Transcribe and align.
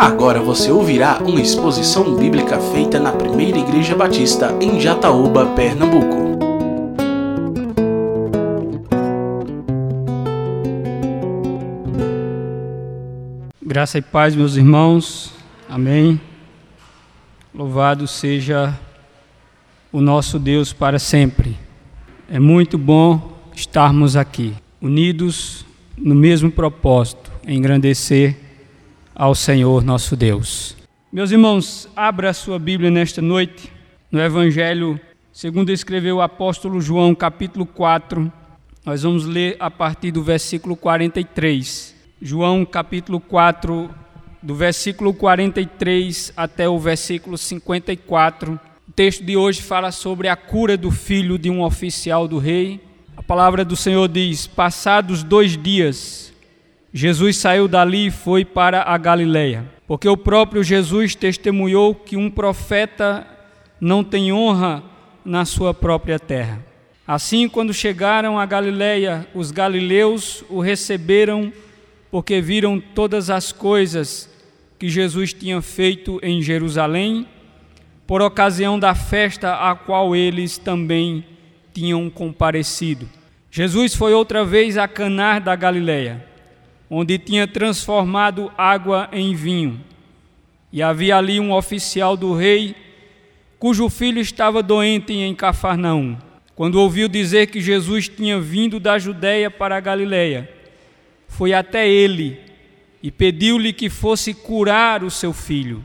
Agora 0.00 0.40
você 0.40 0.72
ouvirá 0.72 1.18
uma 1.18 1.42
exposição 1.42 2.16
bíblica 2.16 2.58
feita 2.58 2.98
na 2.98 3.12
Primeira 3.12 3.58
Igreja 3.58 3.94
Batista 3.94 4.56
em 4.58 4.80
Jataúba, 4.80 5.48
Pernambuco. 5.48 6.16
Graça 13.60 13.98
e 13.98 14.00
paz, 14.00 14.34
meus 14.34 14.56
irmãos. 14.56 15.34
Amém. 15.68 16.18
Louvado 17.54 18.08
seja 18.08 18.74
o 19.92 20.00
nosso 20.00 20.38
Deus 20.38 20.72
para 20.72 20.98
sempre. 20.98 21.58
É 22.30 22.40
muito 22.40 22.78
bom 22.78 23.36
estarmos 23.54 24.16
aqui, 24.16 24.54
unidos 24.80 25.66
no 25.94 26.14
mesmo 26.14 26.50
propósito, 26.50 27.30
engrandecer 27.46 28.48
ao 29.20 29.34
Senhor 29.34 29.84
nosso 29.84 30.16
Deus. 30.16 30.74
Meus 31.12 31.30
irmãos, 31.30 31.86
abra 31.94 32.30
a 32.30 32.32
sua 32.32 32.58
Bíblia 32.58 32.90
nesta 32.90 33.20
noite, 33.20 33.70
no 34.10 34.18
Evangelho 34.18 34.98
segundo 35.30 35.70
escreveu 35.70 36.16
o 36.16 36.22
apóstolo 36.22 36.80
João, 36.80 37.14
capítulo 37.14 37.66
4. 37.66 38.32
Nós 38.82 39.02
vamos 39.02 39.26
ler 39.26 39.56
a 39.60 39.70
partir 39.70 40.10
do 40.10 40.22
versículo 40.22 40.74
43. 40.74 41.94
João, 42.22 42.64
capítulo 42.64 43.20
4, 43.20 43.90
do 44.42 44.54
versículo 44.54 45.12
43 45.12 46.32
até 46.34 46.66
o 46.66 46.78
versículo 46.78 47.36
54. 47.36 48.58
O 48.88 48.92
texto 48.92 49.22
de 49.22 49.36
hoje 49.36 49.60
fala 49.60 49.92
sobre 49.92 50.28
a 50.28 50.36
cura 50.36 50.78
do 50.78 50.90
filho 50.90 51.38
de 51.38 51.50
um 51.50 51.62
oficial 51.62 52.26
do 52.26 52.38
rei. 52.38 52.80
A 53.14 53.22
palavra 53.22 53.66
do 53.66 53.76
Senhor 53.76 54.08
diz: 54.08 54.46
Passados 54.46 55.22
dois 55.22 55.58
dias, 55.62 56.29
Jesus 56.92 57.36
saiu 57.36 57.68
dali 57.68 58.06
e 58.06 58.10
foi 58.10 58.44
para 58.44 58.82
a 58.82 58.98
Galileia, 58.98 59.64
porque 59.86 60.08
o 60.08 60.16
próprio 60.16 60.64
Jesus 60.64 61.14
testemunhou 61.14 61.94
que 61.94 62.16
um 62.16 62.28
profeta 62.28 63.24
não 63.80 64.02
tem 64.02 64.32
honra 64.32 64.82
na 65.24 65.44
sua 65.44 65.72
própria 65.72 66.18
terra. 66.18 66.64
Assim, 67.06 67.48
quando 67.48 67.72
chegaram 67.72 68.38
a 68.38 68.46
Galileia, 68.46 69.26
os 69.34 69.52
galileus 69.52 70.44
o 70.48 70.60
receberam 70.60 71.52
porque 72.10 72.40
viram 72.40 72.80
todas 72.80 73.30
as 73.30 73.52
coisas 73.52 74.28
que 74.76 74.88
Jesus 74.88 75.32
tinha 75.32 75.62
feito 75.62 76.18
em 76.22 76.42
Jerusalém, 76.42 77.26
por 78.04 78.20
ocasião 78.20 78.80
da 78.80 78.96
festa 78.96 79.70
a 79.70 79.76
qual 79.76 80.16
eles 80.16 80.58
também 80.58 81.24
tinham 81.72 82.10
comparecido. 82.10 83.08
Jesus 83.48 83.94
foi 83.94 84.12
outra 84.12 84.44
vez 84.44 84.76
a 84.76 84.88
Caná 84.88 85.38
da 85.38 85.54
Galileia 85.54 86.29
onde 86.90 87.16
tinha 87.16 87.46
transformado 87.46 88.50
água 88.58 89.08
em 89.12 89.32
vinho. 89.32 89.80
E 90.72 90.82
havia 90.82 91.16
ali 91.16 91.38
um 91.38 91.52
oficial 91.52 92.16
do 92.16 92.34
rei, 92.34 92.74
cujo 93.58 93.88
filho 93.88 94.20
estava 94.20 94.62
doente 94.62 95.12
em 95.12 95.34
Cafarnaum. 95.34 96.18
Quando 96.56 96.80
ouviu 96.80 97.08
dizer 97.08 97.46
que 97.46 97.60
Jesus 97.60 98.08
tinha 98.08 98.40
vindo 98.40 98.80
da 98.80 98.98
Judéia 98.98 99.50
para 99.50 99.76
a 99.76 99.80
Galiléia, 99.80 100.50
foi 101.28 101.52
até 101.52 101.88
ele 101.88 102.38
e 103.02 103.10
pediu-lhe 103.10 103.72
que 103.72 103.88
fosse 103.88 104.34
curar 104.34 105.02
o 105.02 105.10
seu 105.10 105.32
filho, 105.32 105.84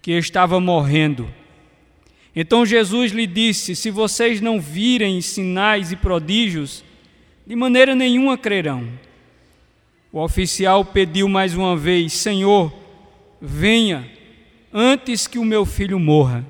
que 0.00 0.12
estava 0.12 0.60
morrendo. 0.60 1.28
Então 2.34 2.66
Jesus 2.66 3.12
lhe 3.12 3.26
disse: 3.26 3.74
Se 3.74 3.90
vocês 3.90 4.40
não 4.40 4.60
virem 4.60 5.20
sinais 5.20 5.90
e 5.90 5.96
prodígios, 5.96 6.84
de 7.46 7.56
maneira 7.56 7.94
nenhuma 7.94 8.36
crerão. 8.36 8.86
O 10.12 10.20
oficial 10.20 10.84
pediu 10.84 11.28
mais 11.28 11.54
uma 11.54 11.76
vez: 11.76 12.12
Senhor, 12.12 12.72
venha 13.40 14.10
antes 14.72 15.26
que 15.26 15.38
o 15.38 15.44
meu 15.44 15.64
filho 15.64 15.98
morra. 15.98 16.44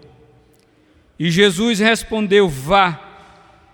E 1.19 1.31
Jesus 1.31 1.79
respondeu: 1.79 2.49
Vá, 2.49 3.00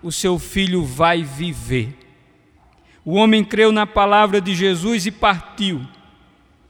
o 0.03 0.12
seu 0.12 0.38
filho 0.38 0.84
vai 0.84 1.22
viver. 1.22 1.97
O 3.04 3.15
homem 3.15 3.44
creu 3.44 3.72
na 3.72 3.87
palavra 3.87 4.41
de 4.41 4.54
Jesus 4.54 5.06
e 5.06 5.10
partiu. 5.10 5.81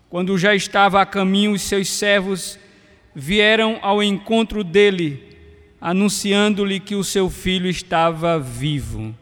Quando 0.08 0.36
já 0.38 0.54
estava 0.54 1.00
a 1.00 1.06
caminho, 1.06 1.52
os 1.52 1.62
seus 1.62 1.88
servos 1.88 2.58
vieram 3.14 3.78
ao 3.82 4.02
encontro 4.02 4.64
dele, 4.64 5.36
anunciando-lhe 5.80 6.80
que 6.80 6.94
o 6.94 7.04
seu 7.04 7.28
filho 7.28 7.68
estava 7.68 8.38
vivo. 8.38 9.14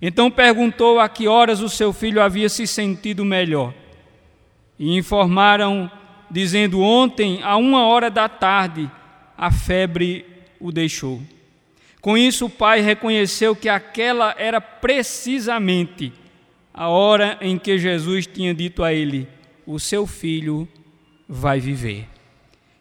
Então 0.00 0.30
perguntou 0.30 1.00
a 1.00 1.08
que 1.08 1.26
horas 1.26 1.60
o 1.60 1.68
seu 1.68 1.92
filho 1.92 2.20
havia 2.20 2.48
se 2.48 2.66
sentido 2.66 3.24
melhor. 3.24 3.72
E 4.78 4.96
informaram, 4.96 5.90
dizendo: 6.30 6.80
Ontem, 6.80 7.40
a 7.42 7.56
uma 7.56 7.86
hora 7.86 8.10
da 8.10 8.28
tarde, 8.28 8.90
a 9.36 9.50
febre 9.50 10.24
o 10.60 10.70
deixou. 10.70 11.20
Com 12.00 12.16
isso, 12.16 12.46
o 12.46 12.50
pai 12.50 12.80
reconheceu 12.80 13.56
que 13.56 13.68
aquela 13.68 14.34
era 14.38 14.60
precisamente 14.60 16.12
a 16.72 16.88
hora 16.88 17.38
em 17.40 17.58
que 17.58 17.78
Jesus 17.78 18.26
tinha 18.26 18.54
dito 18.54 18.84
a 18.84 18.92
ele: 18.92 19.26
O 19.66 19.78
seu 19.80 20.06
filho 20.06 20.68
vai 21.28 21.58
viver. 21.58 22.06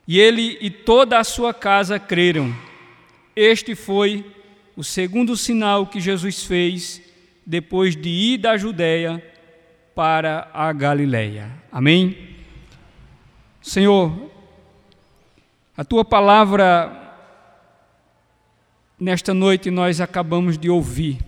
E 0.08 0.20
ele 0.20 0.58
e 0.62 0.70
toda 0.70 1.18
a 1.18 1.24
sua 1.24 1.54
casa 1.54 1.98
creram. 1.98 2.54
Este 3.36 3.74
foi 3.74 4.24
o 4.76 4.84
segundo 4.84 5.36
sinal 5.36 5.88
que 5.88 6.00
Jesus 6.00 6.44
fez 6.44 7.02
depois 7.46 7.96
de 7.96 8.10
ir 8.10 8.38
da 8.40 8.58
Judéia 8.58 9.24
para 9.94 10.50
a 10.54 10.74
Galiléia. 10.74 11.52
Amém? 11.72 12.36
Senhor, 13.62 14.32
a 15.78 15.84
tua 15.84 16.04
palavra 16.04 17.06
nesta 19.00 19.34
noite 19.34 19.70
nós 19.70 20.00
acabamos 20.02 20.58
de 20.58 20.70
ouvir, 20.70 21.20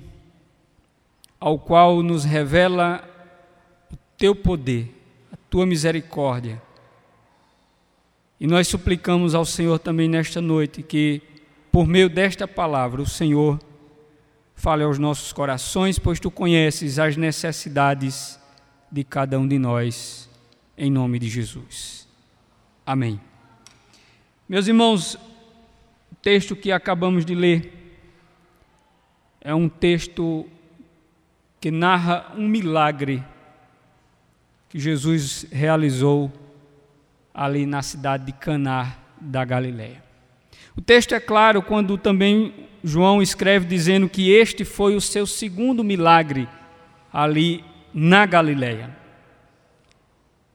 ao 1.39 1.59
qual 1.59 2.01
nos 2.01 2.23
revela 2.23 3.03
o 3.91 3.97
teu 4.17 4.35
poder, 4.35 4.93
a 5.31 5.37
tua 5.49 5.65
misericórdia. 5.65 6.61
E 8.39 8.47
nós 8.47 8.67
suplicamos 8.67 9.33
ao 9.33 9.45
Senhor 9.45 9.79
também 9.79 10.07
nesta 10.07 10.39
noite 10.39 10.83
que, 10.83 11.21
por 11.71 11.87
meio 11.87 12.09
desta 12.09 12.47
palavra, 12.47 13.01
o 13.01 13.05
Senhor 13.05 13.59
Fale 14.57 14.83
aos 14.83 14.97
nossos 14.97 15.31
corações, 15.31 15.99
pois 15.99 16.19
tu 16.19 16.31
conheces 16.31 16.97
as 16.97 17.15
necessidades 17.15 18.39
de 18.91 19.03
cada 19.03 19.39
um 19.39 19.47
de 19.47 19.59
nós, 19.59 20.27
em 20.75 20.89
nome 20.89 21.19
de 21.19 21.29
Jesus. 21.29 22.07
Amém. 22.83 23.21
Meus 24.49 24.67
irmãos, 24.67 25.13
o 26.11 26.15
texto 26.23 26.55
que 26.55 26.71
acabamos 26.71 27.23
de 27.23 27.35
ler 27.35 27.71
é 29.39 29.53
um 29.53 29.69
texto 29.69 30.47
que 31.61 31.69
narra 31.69 32.33
um 32.35 32.47
milagre 32.47 33.23
que 34.69 34.79
Jesus 34.79 35.45
realizou 35.51 36.31
ali 37.31 37.67
na 37.67 37.83
cidade 37.83 38.25
de 38.25 38.31
Caná 38.33 38.97
da 39.21 39.45
Galileia. 39.45 40.06
O 40.77 40.81
texto 40.81 41.15
é 41.15 41.19
claro 41.19 41.63
quando 41.63 41.97
também 41.97 42.53
João 42.83 43.19
escreve 43.19 43.65
dizendo 43.65 44.07
que 44.07 44.29
este 44.29 44.63
foi 44.63 44.95
o 44.95 45.01
seu 45.01 45.25
segundo 45.25 45.83
milagre 45.83 46.47
ali 47.11 47.65
na 47.91 48.27
Galileia. 48.27 48.95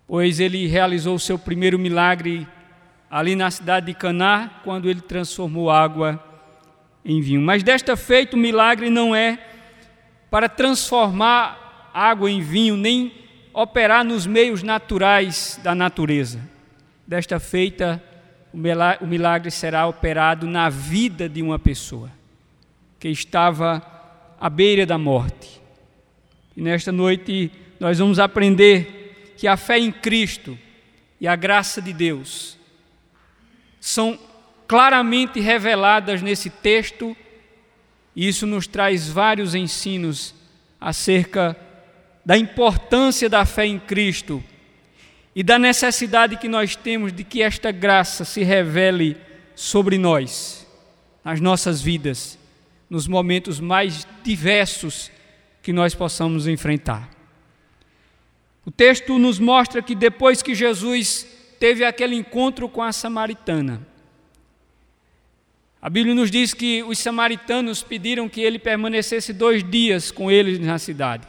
Pois 0.07 0.39
ele 0.39 0.69
realizou 0.69 1.17
o 1.17 1.21
seu 1.21 1.37
primeiro 1.37 1.77
milagre 1.77 2.47
ali 3.11 3.35
na 3.35 3.51
cidade 3.51 3.87
de 3.87 3.95
Caná, 3.95 4.61
quando 4.63 4.89
ele 4.89 5.01
transformou 5.01 5.69
água 5.69 6.23
em 7.05 7.21
vinho. 7.21 7.43
Mas 7.43 7.65
desta 7.65 7.97
feita 7.97 8.37
o 8.37 8.39
milagre 8.39 8.89
não 8.89 9.15
é 9.15 9.39
para 10.31 10.49
transformar 10.49 11.91
água 11.93 12.31
em 12.31 12.41
vinho, 12.41 12.77
nem 12.77 13.13
operar 13.53 14.05
nos 14.05 14.25
meios 14.25 14.63
naturais 14.63 15.59
da 15.65 15.75
natureza. 15.75 16.39
Desta 17.07 17.41
feita 17.41 18.03
o 18.53 19.07
milagre 19.07 19.51
será 19.51 19.87
operado 19.87 20.47
na 20.47 20.69
vida 20.69 21.29
de 21.29 21.41
uma 21.41 21.59
pessoa 21.59 22.11
que 23.01 23.09
estava 23.09 23.83
à 24.39 24.51
beira 24.51 24.85
da 24.85 24.99
morte. 24.99 25.61
E 26.57 26.61
nesta 26.61 26.93
noite 26.93 27.51
nós 27.81 27.99
vamos 27.99 28.19
aprender 28.19 29.35
que 29.37 29.49
a 29.49 29.57
fé 29.57 29.79
em 29.79 29.91
Cristo 29.91 30.59
e 31.21 31.27
a 31.27 31.35
graça 31.35 31.81
de 31.81 31.93
Deus 31.93 32.59
são 33.81 34.19
claramente 34.69 35.41
reveladas 35.41 36.23
nesse 36.23 36.49
texto, 36.49 37.17
e 38.15 38.29
isso 38.29 38.47
nos 38.47 38.67
traz 38.67 39.09
vários 39.09 39.55
ensinos 39.55 40.35
acerca 40.81 41.57
da 42.25 42.37
importância 42.37 43.29
da 43.29 43.45
fé 43.45 43.67
em 43.67 43.79
Cristo 43.79 44.43
e 45.35 45.43
da 45.43 45.59
necessidade 45.59 46.37
que 46.37 46.49
nós 46.49 46.77
temos 46.77 47.13
de 47.13 47.25
que 47.25 47.43
esta 47.43 47.73
graça 47.73 48.25
se 48.25 48.43
revele 48.43 49.17
sobre 49.55 49.97
nós, 49.97 50.67
nas 51.25 51.41
nossas 51.41 51.81
vidas, 51.81 52.39
nos 52.89 53.07
momentos 53.07 53.59
mais 53.59 54.07
diversos 54.23 55.11
que 55.63 55.73
nós 55.73 55.95
possamos 55.95 56.47
enfrentar. 56.47 57.09
O 58.65 58.71
texto 58.71 59.19
nos 59.19 59.39
mostra 59.39 59.83
que 59.83 59.95
depois 59.95 60.43
que 60.43 60.55
Jesus 60.55 61.27
teve 61.59 61.85
aquele 61.85 62.15
encontro 62.15 62.69
com 62.69 62.83
a 62.83 62.93
samaritana. 62.93 63.87
A 65.81 65.91
Bíblia 65.91 66.15
nos 66.15 66.31
diz 66.31 66.55
que 66.55 66.83
os 66.85 66.99
samaritanos 66.99 67.83
pediram 67.83 68.29
que 68.29 68.41
ele 68.41 68.59
permanecesse 68.59 69.33
dois 69.33 69.69
dias 69.69 70.13
com 70.13 70.31
eles 70.31 70.61
na 70.61 70.79
cidade. 70.79 71.27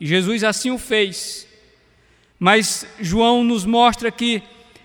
E 0.00 0.06
Jesus 0.06 0.42
assim 0.44 0.70
o 0.70 0.78
fez. 0.78 1.46
Mas 2.44 2.84
João 2.98 3.44
nos 3.44 3.64
mostra 3.64 4.10
que 4.10 4.42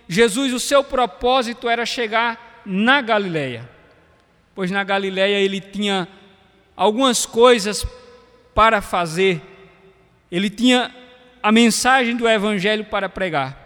Jesus, 0.08 0.54
o 0.54 0.60
seu 0.60 0.84
propósito 0.84 1.68
era 1.68 1.88
chegar 1.88 2.62
na 2.64 3.02
Galileia, 3.02 3.68
pois 4.54 4.70
na 4.70 4.84
Galileia 4.84 5.40
ele 5.40 5.60
tinha 5.60 6.08
algumas 6.76 7.26
coisas 7.26 7.84
para 8.54 8.80
fazer, 8.80 9.42
ele 10.32 10.52
tinha 10.52 10.94
a 11.42 11.52
mensagem 11.52 12.16
do 12.16 12.30
Evangelho 12.30 12.86
para 12.86 13.10
pregar. 13.10 13.58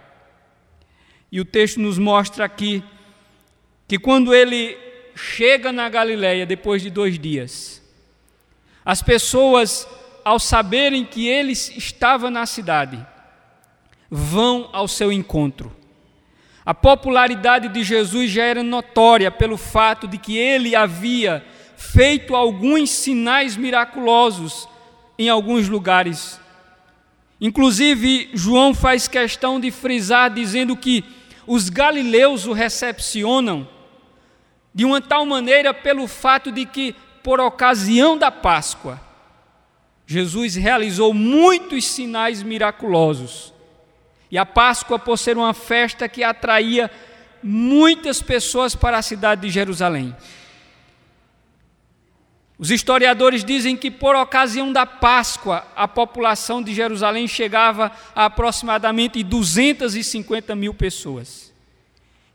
E 1.30 1.42
o 1.42 1.44
texto 1.44 1.78
nos 1.82 1.98
mostra 2.00 2.46
aqui 2.46 2.82
que 3.90 4.00
quando 4.00 4.34
ele 4.34 4.78
chega 5.18 5.70
na 5.70 5.90
Galileia 5.90 6.46
depois 6.46 6.82
de 6.82 6.90
dois 6.90 7.20
dias, 7.20 7.84
as 8.86 9.02
pessoas, 9.02 9.86
ao 10.24 10.40
saberem 10.40 11.04
que 11.04 11.28
ele 11.28 11.52
estava 11.52 12.32
na 12.32 12.46
cidade, 12.46 13.11
vão 14.12 14.70
ao 14.74 14.90
seu 14.90 15.10
encontro. 15.10 15.72
A 16.66 16.74
popularidade 16.74 17.70
de 17.70 17.82
Jesus 17.82 18.30
já 18.30 18.44
era 18.44 18.62
notória 18.62 19.32
pelo 19.32 19.56
fato 19.56 20.06
de 20.06 20.18
que 20.18 20.38
ele 20.38 20.76
havia 20.76 21.44
feito 21.78 22.36
alguns 22.36 22.90
sinais 22.92 23.56
miraculosos 23.56 24.68
em 25.18 25.30
alguns 25.30 25.70
lugares. 25.70 26.40
Inclusive, 27.40 28.30
João 28.34 28.74
faz 28.74 29.08
questão 29.08 29.60
de 29.60 29.72
frisar 29.72 30.30
dizendo 30.30 30.76
que 30.76 31.04
os 31.48 31.70
galileus 31.70 32.46
o 32.46 32.54
recepcionam 32.54 33.68
de 34.74 34.86
uma 34.86 35.02
tal 35.02 35.26
maneira 35.26 35.74
pelo 35.74 36.08
fato 36.08 36.52
de 36.52 36.66
que, 36.66 36.96
por 37.24 37.40
ocasião 37.40 38.18
da 38.18 38.30
Páscoa, 38.30 39.02
Jesus 40.06 40.56
realizou 40.56 41.14
muitos 41.14 41.86
sinais 41.86 42.44
miraculosos. 42.44 43.54
E 44.32 44.38
a 44.38 44.46
Páscoa, 44.46 44.98
por 44.98 45.18
ser 45.18 45.38
uma 45.38 45.54
festa 45.54 46.08
que 46.08 46.24
atraía 46.24 46.90
muitas 47.44 48.22
pessoas 48.22 48.76
para 48.76 48.98
a 48.98 49.02
cidade 49.02 49.42
de 49.42 49.50
Jerusalém. 49.50 50.16
Os 52.58 52.70
historiadores 52.70 53.44
dizem 53.44 53.76
que, 53.76 53.90
por 53.90 54.16
ocasião 54.16 54.72
da 54.72 54.86
Páscoa, 54.86 55.66
a 55.76 55.88
população 55.88 56.62
de 56.62 56.76
Jerusalém 56.76 57.28
chegava 57.28 57.92
a 58.16 58.26
aproximadamente 58.26 59.24
250 59.24 60.56
mil 60.56 60.74
pessoas. 60.74 61.52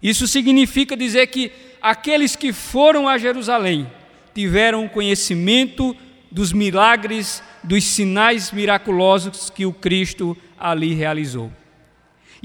Isso 0.03 0.27
significa 0.27 0.97
dizer 0.97 1.29
que 1.29 1.53
aqueles 1.81 2.35
que 2.35 2.53
foram 2.53 3.09
a 3.09 3.17
Jerusalém 3.19 3.91
tiveram 4.35 4.89
conhecimento 4.89 5.97
dos 6.31 6.53
milagres, 6.53 7.43
dos 7.63 7.85
sinais 7.85 8.51
miraculosos 8.51 9.49
que 9.49 9.65
o 9.65 9.73
Cristo 9.73 10.37
ali 10.59 10.93
realizou. 10.93 11.53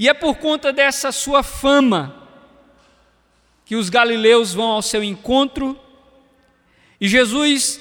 E 0.02 0.08
é 0.08 0.12
por 0.12 0.34
conta 0.34 0.72
dessa 0.72 1.12
sua 1.12 1.44
fama 1.44 2.26
que 3.64 3.76
os 3.76 3.88
galileus 3.88 4.52
vão 4.52 4.72
ao 4.72 4.82
seu 4.82 5.04
encontro 5.04 5.78
e 7.00 7.06
Jesus, 7.06 7.80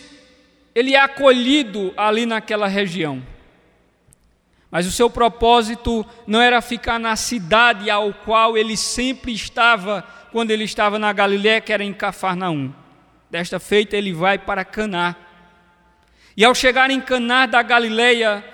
ele 0.76 0.94
é 0.94 1.00
acolhido 1.00 1.92
ali 1.98 2.28
naquela 2.28 2.68
região. 2.68 3.26
Mas 4.70 4.86
o 4.86 4.92
seu 4.92 5.10
propósito 5.10 6.06
não 6.28 6.40
era 6.40 6.62
ficar 6.62 7.00
na 7.00 7.16
cidade 7.16 7.90
ao 7.90 8.14
qual 8.14 8.56
ele 8.56 8.78
sempre 8.78 9.34
estava 9.34 10.04
quando 10.32 10.52
ele 10.52 10.66
estava 10.66 11.00
na 11.00 11.12
Galiléia, 11.12 11.60
que 11.60 11.74
era 11.74 11.84
em 11.84 11.92
Cafarnaum. 11.92 12.72
Desta 13.32 13.60
feita 13.60 13.98
ele 13.98 14.14
vai 14.14 14.38
para 14.38 14.64
Caná. 14.64 15.16
E 16.38 16.46
ao 16.46 16.54
chegar 16.54 16.92
em 16.92 17.02
Caná 17.02 17.48
da 17.48 17.64
Galileia, 17.64 18.46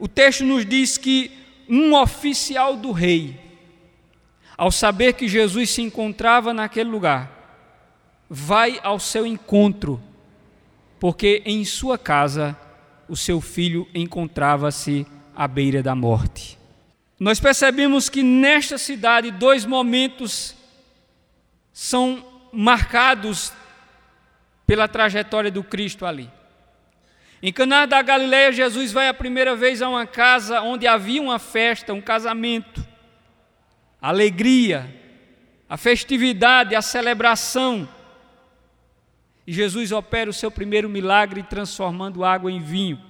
o 0.00 0.08
texto 0.08 0.42
nos 0.42 0.66
diz 0.66 0.98
que 0.98 1.37
um 1.68 1.94
oficial 1.94 2.76
do 2.76 2.92
rei, 2.92 3.38
ao 4.56 4.70
saber 4.70 5.12
que 5.12 5.28
Jesus 5.28 5.70
se 5.70 5.82
encontrava 5.82 6.52
naquele 6.52 6.90
lugar, 6.90 7.30
vai 8.28 8.80
ao 8.82 8.98
seu 8.98 9.26
encontro, 9.26 10.02
porque 10.98 11.42
em 11.44 11.64
sua 11.64 11.96
casa 11.96 12.58
o 13.08 13.16
seu 13.16 13.40
filho 13.40 13.86
encontrava-se 13.94 15.06
à 15.34 15.46
beira 15.46 15.82
da 15.82 15.94
morte. 15.94 16.58
Nós 17.18 17.40
percebemos 17.40 18.08
que 18.08 18.22
nesta 18.22 18.78
cidade 18.78 19.30
dois 19.30 19.64
momentos 19.64 20.54
são 21.72 22.24
marcados 22.52 23.52
pela 24.66 24.86
trajetória 24.86 25.50
do 25.50 25.64
Cristo 25.64 26.04
ali. 26.04 26.30
Em 27.40 27.52
Caná 27.52 27.86
da 27.86 28.02
Galileia, 28.02 28.50
Jesus 28.50 28.90
vai 28.90 29.08
a 29.08 29.14
primeira 29.14 29.54
vez 29.54 29.80
a 29.80 29.88
uma 29.88 30.06
casa 30.06 30.60
onde 30.60 30.88
havia 30.88 31.22
uma 31.22 31.38
festa, 31.38 31.94
um 31.94 32.00
casamento, 32.00 32.84
alegria, 34.02 34.92
a 35.68 35.76
festividade, 35.76 36.74
a 36.74 36.82
celebração. 36.82 37.88
E 39.46 39.52
Jesus 39.52 39.92
opera 39.92 40.28
o 40.28 40.32
seu 40.32 40.50
primeiro 40.50 40.88
milagre 40.88 41.44
transformando 41.44 42.24
água 42.24 42.50
em 42.50 42.60
vinho. 42.60 43.00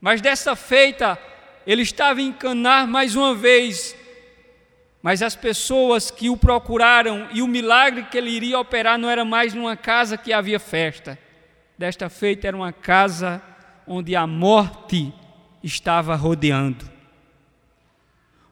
Mas 0.00 0.20
dessa 0.20 0.54
feita, 0.54 1.18
ele 1.66 1.82
estava 1.82 2.22
em 2.22 2.32
Caná 2.32 2.86
mais 2.86 3.16
uma 3.16 3.34
vez. 3.34 3.96
Mas 5.02 5.20
as 5.20 5.34
pessoas 5.34 6.12
que 6.12 6.30
o 6.30 6.36
procuraram 6.36 7.28
e 7.32 7.42
o 7.42 7.48
milagre 7.48 8.04
que 8.04 8.16
ele 8.16 8.30
iria 8.30 8.58
operar 8.58 8.96
não 8.98 9.10
era 9.10 9.24
mais 9.24 9.52
numa 9.52 9.76
casa 9.76 10.16
que 10.16 10.32
havia 10.32 10.60
festa. 10.60 11.18
Desta 11.80 12.10
feita 12.10 12.46
era 12.46 12.54
uma 12.54 12.74
casa 12.74 13.40
onde 13.86 14.14
a 14.14 14.26
morte 14.26 15.10
estava 15.64 16.14
rodeando. 16.14 16.84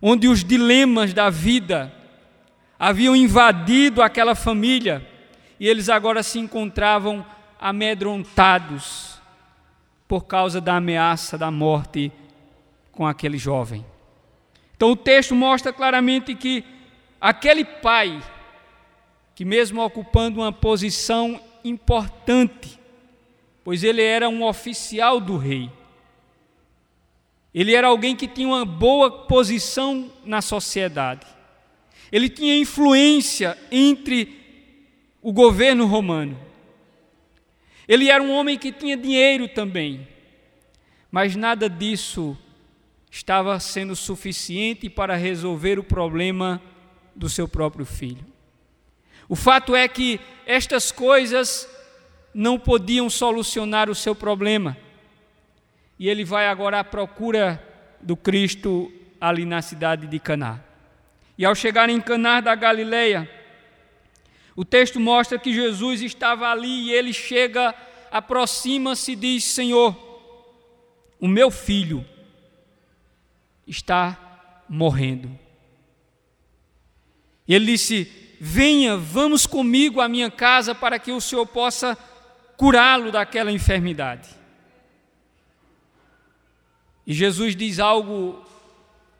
Onde 0.01 0.29
os 0.29 0.43
dilemas 0.43 1.13
da 1.13 1.29
vida 1.29 1.93
haviam 2.79 3.15
invadido 3.15 4.01
aquela 4.01 4.35
família 4.35 5.07
e 5.61 5.69
eles 5.69 5.91
agora 5.91 6.23
se 6.23 6.39
encontravam 6.39 7.23
amedrontados 7.61 9.21
por 10.09 10.25
causa 10.25 10.59
da 10.59 10.77
ameaça 10.77 11.37
da 11.37 11.51
morte 11.51 12.11
com 12.91 13.07
aquele 13.07 13.37
jovem. 13.37 13.85
Então 14.75 14.93
o 14.93 14.97
texto 14.97 15.35
mostra 15.35 15.71
claramente 15.71 16.35
que 16.35 16.65
aquele 17.21 17.63
pai, 17.63 18.23
que 19.35 19.45
mesmo 19.45 19.85
ocupando 19.85 20.41
uma 20.41 20.51
posição 20.51 21.39
importante, 21.63 22.78
pois 23.69 23.85
ele 23.85 24.01
era 24.01 24.31
um 24.31 24.45
oficial 24.45 25.21
do 25.21 25.37
rei, 25.37 25.71
ele 27.53 27.75
era 27.75 27.89
alguém 27.89 28.17
que 28.17 28.27
tinha 28.27 28.49
uma 28.49 28.65
boa 28.65 29.11
posição 29.11 30.11
na 30.25 30.41
sociedade, 30.41 31.27
ele 32.11 32.31
tinha 32.31 32.57
influência 32.57 33.59
entre 33.71 34.41
o 35.21 35.35
governo 35.35 35.85
romano. 35.85 36.41
Ele 37.87 38.09
era 38.09 38.23
um 38.23 38.33
homem 38.33 38.57
que 38.57 38.73
tinha 38.73 38.97
dinheiro 38.97 39.47
também, 39.47 40.09
mas 41.11 41.37
nada 41.37 41.69
disso 41.69 42.35
estava 43.11 43.61
sendo 43.61 43.95
suficiente 43.95 44.89
para 44.89 45.15
resolver 45.15 45.79
o 45.79 45.85
problema 45.85 46.59
do 47.15 47.29
seu 47.29 47.47
próprio 47.47 47.85
filho. 47.85 48.25
O 49.29 49.37
fato 49.37 49.77
é 49.77 49.87
que 49.87 50.19
estas 50.47 50.91
coisas 50.91 51.69
não 52.35 52.59
podiam 52.59 53.09
solucionar 53.09 53.89
o 53.91 53.95
seu 53.95 54.15
problema. 54.15 54.77
E 55.99 56.09
ele 56.09 56.25
vai 56.25 56.47
agora 56.47 56.81
à 56.81 56.85
procura 56.85 57.63
do 58.01 58.17
Cristo 58.17 58.93
ali 59.21 59.45
na 59.45 59.61
cidade 59.61 60.07
de 60.07 60.19
Caná. 60.19 60.61
E 61.37 61.45
ao 61.45 61.55
chegar 61.55 61.89
em 61.89 62.01
Caná 62.01 62.41
da 62.41 62.55
Galileia, 62.55 63.29
o 64.55 64.65
texto 64.65 64.99
mostra 64.99 65.39
que 65.39 65.53
Jesus 65.53 66.03
estava 66.03 66.49
ali 66.49 66.89
e 66.89 66.93
ele 66.93 67.13
chega, 67.13 67.75
aproxima-se 68.11 69.13
e 69.13 69.17
diz: 69.17 69.45
Senhor, 69.45 69.97
o 71.21 71.29
meu 71.29 71.51
filho 71.51 72.05
está 73.67 74.65
morrendo. 74.69 75.31
E 77.47 77.55
ele 77.55 77.67
disse: 77.67 78.37
Venha, 78.41 78.97
vamos 78.97 79.47
comigo 79.47 80.01
à 80.01 80.09
minha 80.09 80.31
casa 80.31 80.75
para 80.75 80.99
que 80.99 81.13
o 81.13 81.21
Senhor 81.21 81.47
possa 81.47 81.97
curá-lo 82.59 83.13
daquela 83.13 83.53
enfermidade. 83.53 84.29
E 87.07 87.15
Jesus 87.15 87.57
diz 87.57 87.79
algo 87.79 88.45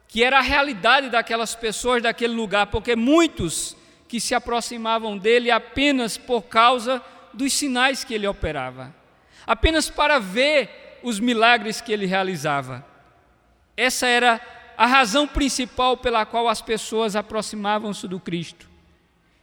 que 0.09 0.23
era 0.23 0.39
a 0.39 0.41
realidade 0.41 1.09
daquelas 1.09 1.55
pessoas 1.55 2.03
daquele 2.03 2.33
lugar, 2.33 2.67
porque 2.67 2.95
muitos 2.95 3.75
que 4.07 4.19
se 4.19 4.35
aproximavam 4.35 5.17
dele 5.17 5.49
apenas 5.49 6.17
por 6.17 6.43
causa 6.43 7.01
dos 7.33 7.53
sinais 7.53 8.03
que 8.03 8.13
ele 8.13 8.27
operava, 8.27 8.93
apenas 9.47 9.89
para 9.89 10.19
ver 10.19 10.99
os 11.01 11.19
milagres 11.19 11.79
que 11.79 11.93
ele 11.93 12.05
realizava. 12.05 12.85
Essa 13.77 14.05
era 14.05 14.41
a 14.77 14.85
razão 14.85 15.25
principal 15.25 15.95
pela 15.95 16.25
qual 16.25 16.49
as 16.49 16.61
pessoas 16.61 17.15
aproximavam-se 17.15 18.07
do 18.07 18.19
Cristo. 18.19 18.69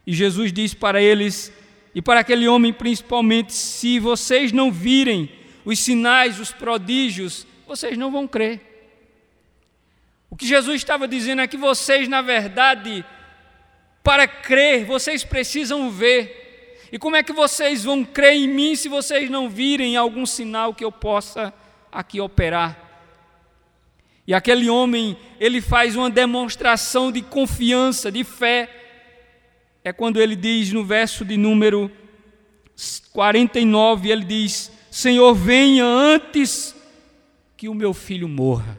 E 0.05 0.13
Jesus 0.13 0.53
diz 0.53 0.73
para 0.73 1.01
eles, 1.01 1.51
e 1.97 2.01
para 2.01 2.19
aquele 2.19 2.47
homem 2.47 2.71
principalmente: 2.71 3.51
se 3.53 3.97
vocês 3.97 4.51
não 4.51 4.71
virem 4.71 5.31
os 5.65 5.79
sinais, 5.79 6.39
os 6.39 6.51
prodígios, 6.51 7.47
vocês 7.65 7.97
não 7.97 8.11
vão 8.11 8.27
crer. 8.27 8.61
O 10.29 10.35
que 10.35 10.45
Jesus 10.45 10.75
estava 10.75 11.07
dizendo 11.07 11.41
é 11.41 11.47
que 11.47 11.57
vocês, 11.57 12.07
na 12.07 12.21
verdade, 12.21 13.03
para 14.03 14.27
crer, 14.27 14.85
vocês 14.85 15.23
precisam 15.23 15.89
ver. 15.89 16.85
E 16.91 16.99
como 16.99 17.15
é 17.15 17.23
que 17.23 17.33
vocês 17.33 17.83
vão 17.83 18.05
crer 18.05 18.35
em 18.35 18.47
mim 18.47 18.75
se 18.75 18.87
vocês 18.87 19.27
não 19.27 19.49
virem 19.49 19.97
algum 19.97 20.23
sinal 20.23 20.75
que 20.75 20.85
eu 20.85 20.91
possa 20.91 21.51
aqui 21.91 22.21
operar? 22.21 22.77
E 24.27 24.35
aquele 24.35 24.69
homem, 24.69 25.17
ele 25.39 25.61
faz 25.61 25.95
uma 25.95 26.11
demonstração 26.11 27.11
de 27.11 27.23
confiança, 27.23 28.11
de 28.11 28.23
fé. 28.23 28.69
É 29.87 29.93
quando 29.93 30.19
ele 30.19 30.35
diz 30.35 30.73
no 30.73 30.83
verso 30.83 31.23
de 31.23 31.37
número 31.37 31.89
49, 33.13 34.11
ele 34.11 34.25
diz: 34.25 34.69
Senhor, 34.91 35.33
venha 35.33 35.85
antes 35.85 36.75
que 37.55 37.69
o 37.69 37.73
meu 37.73 37.93
filho 37.93 38.27
morra. 38.27 38.77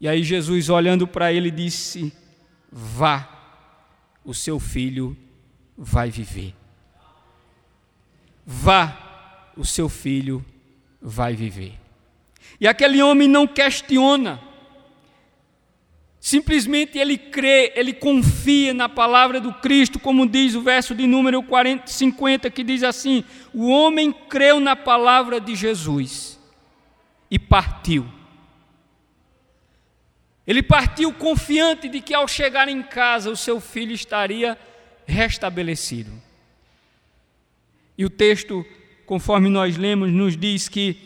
E 0.00 0.08
aí 0.08 0.22
Jesus, 0.22 0.70
olhando 0.70 1.06
para 1.06 1.30
ele, 1.30 1.50
disse: 1.50 2.10
Vá, 2.72 3.28
o 4.24 4.32
seu 4.32 4.58
filho 4.58 5.14
vai 5.76 6.10
viver. 6.10 6.54
Vá, 8.46 9.50
o 9.58 9.64
seu 9.66 9.90
filho 9.90 10.42
vai 11.02 11.34
viver. 11.34 11.74
E 12.58 12.66
aquele 12.66 13.02
homem 13.02 13.28
não 13.28 13.46
questiona, 13.46 14.40
simplesmente 16.26 16.98
ele 16.98 17.16
crê, 17.16 17.72
ele 17.76 17.92
confia 17.92 18.74
na 18.74 18.88
palavra 18.88 19.40
do 19.40 19.52
Cristo, 19.52 20.00
como 20.00 20.26
diz 20.26 20.56
o 20.56 20.60
verso 20.60 20.92
de 20.92 21.06
número 21.06 21.40
40, 21.40 21.86
50, 21.86 22.50
que 22.50 22.64
diz 22.64 22.82
assim: 22.82 23.22
O 23.54 23.68
homem 23.68 24.12
creu 24.12 24.58
na 24.58 24.74
palavra 24.74 25.40
de 25.40 25.54
Jesus 25.54 26.36
e 27.30 27.38
partiu. 27.38 28.04
Ele 30.44 30.64
partiu 30.64 31.12
confiante 31.12 31.88
de 31.88 32.00
que 32.00 32.12
ao 32.12 32.26
chegar 32.26 32.68
em 32.68 32.82
casa 32.82 33.30
o 33.30 33.36
seu 33.36 33.60
filho 33.60 33.92
estaria 33.92 34.58
restabelecido. 35.06 36.10
E 37.96 38.04
o 38.04 38.10
texto, 38.10 38.66
conforme 39.06 39.48
nós 39.48 39.76
lemos, 39.76 40.10
nos 40.10 40.36
diz 40.36 40.68
que 40.68 40.98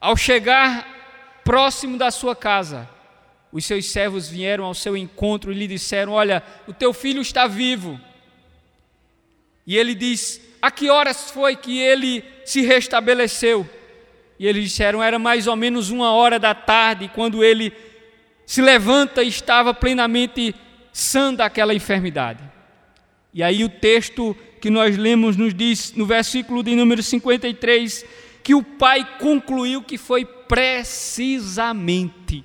ao 0.00 0.16
chegar 0.16 1.42
próximo 1.44 1.98
da 1.98 2.12
sua 2.12 2.36
casa, 2.36 2.88
os 3.52 3.64
seus 3.64 3.86
servos 3.86 4.28
vieram 4.28 4.64
ao 4.64 4.74
seu 4.74 4.96
encontro 4.96 5.50
e 5.50 5.54
lhe 5.54 5.66
disseram: 5.66 6.12
Olha, 6.12 6.42
o 6.68 6.72
teu 6.72 6.92
filho 6.92 7.20
está 7.20 7.46
vivo. 7.46 8.00
E 9.66 9.76
ele 9.76 9.94
diz: 9.94 10.40
A 10.62 10.70
que 10.70 10.88
horas 10.88 11.30
foi 11.30 11.56
que 11.56 11.78
ele 11.78 12.24
se 12.44 12.62
restabeleceu? 12.62 13.68
E 14.38 14.46
eles 14.46 14.64
disseram: 14.64 15.02
Era 15.02 15.18
mais 15.18 15.46
ou 15.46 15.56
menos 15.56 15.90
uma 15.90 16.12
hora 16.12 16.38
da 16.38 16.54
tarde, 16.54 17.10
quando 17.12 17.42
ele 17.42 17.72
se 18.46 18.62
levanta 18.62 19.22
e 19.22 19.28
estava 19.28 19.74
plenamente 19.74 20.54
sã 20.92 21.34
daquela 21.34 21.74
enfermidade. 21.74 22.42
E 23.32 23.42
aí 23.42 23.64
o 23.64 23.68
texto 23.68 24.36
que 24.60 24.70
nós 24.70 24.96
lemos 24.96 25.36
nos 25.36 25.54
diz, 25.54 25.92
no 25.94 26.04
versículo 26.04 26.62
de 26.62 26.74
número 26.74 27.02
53, 27.02 28.04
que 28.42 28.54
o 28.54 28.62
pai 28.62 29.06
concluiu 29.18 29.82
que 29.82 29.96
foi 29.96 30.24
precisamente 30.24 32.44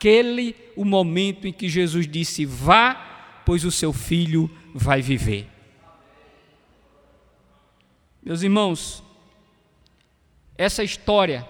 aquele 0.00 0.56
o 0.74 0.84
momento 0.84 1.46
em 1.46 1.52
que 1.52 1.68
Jesus 1.68 2.06
disse: 2.08 2.46
Vá, 2.46 3.42
pois 3.44 3.64
o 3.64 3.70
seu 3.70 3.92
filho 3.92 4.50
vai 4.74 5.02
viver. 5.02 5.46
Meus 8.22 8.42
irmãos, 8.42 9.02
essa 10.56 10.82
história, 10.82 11.46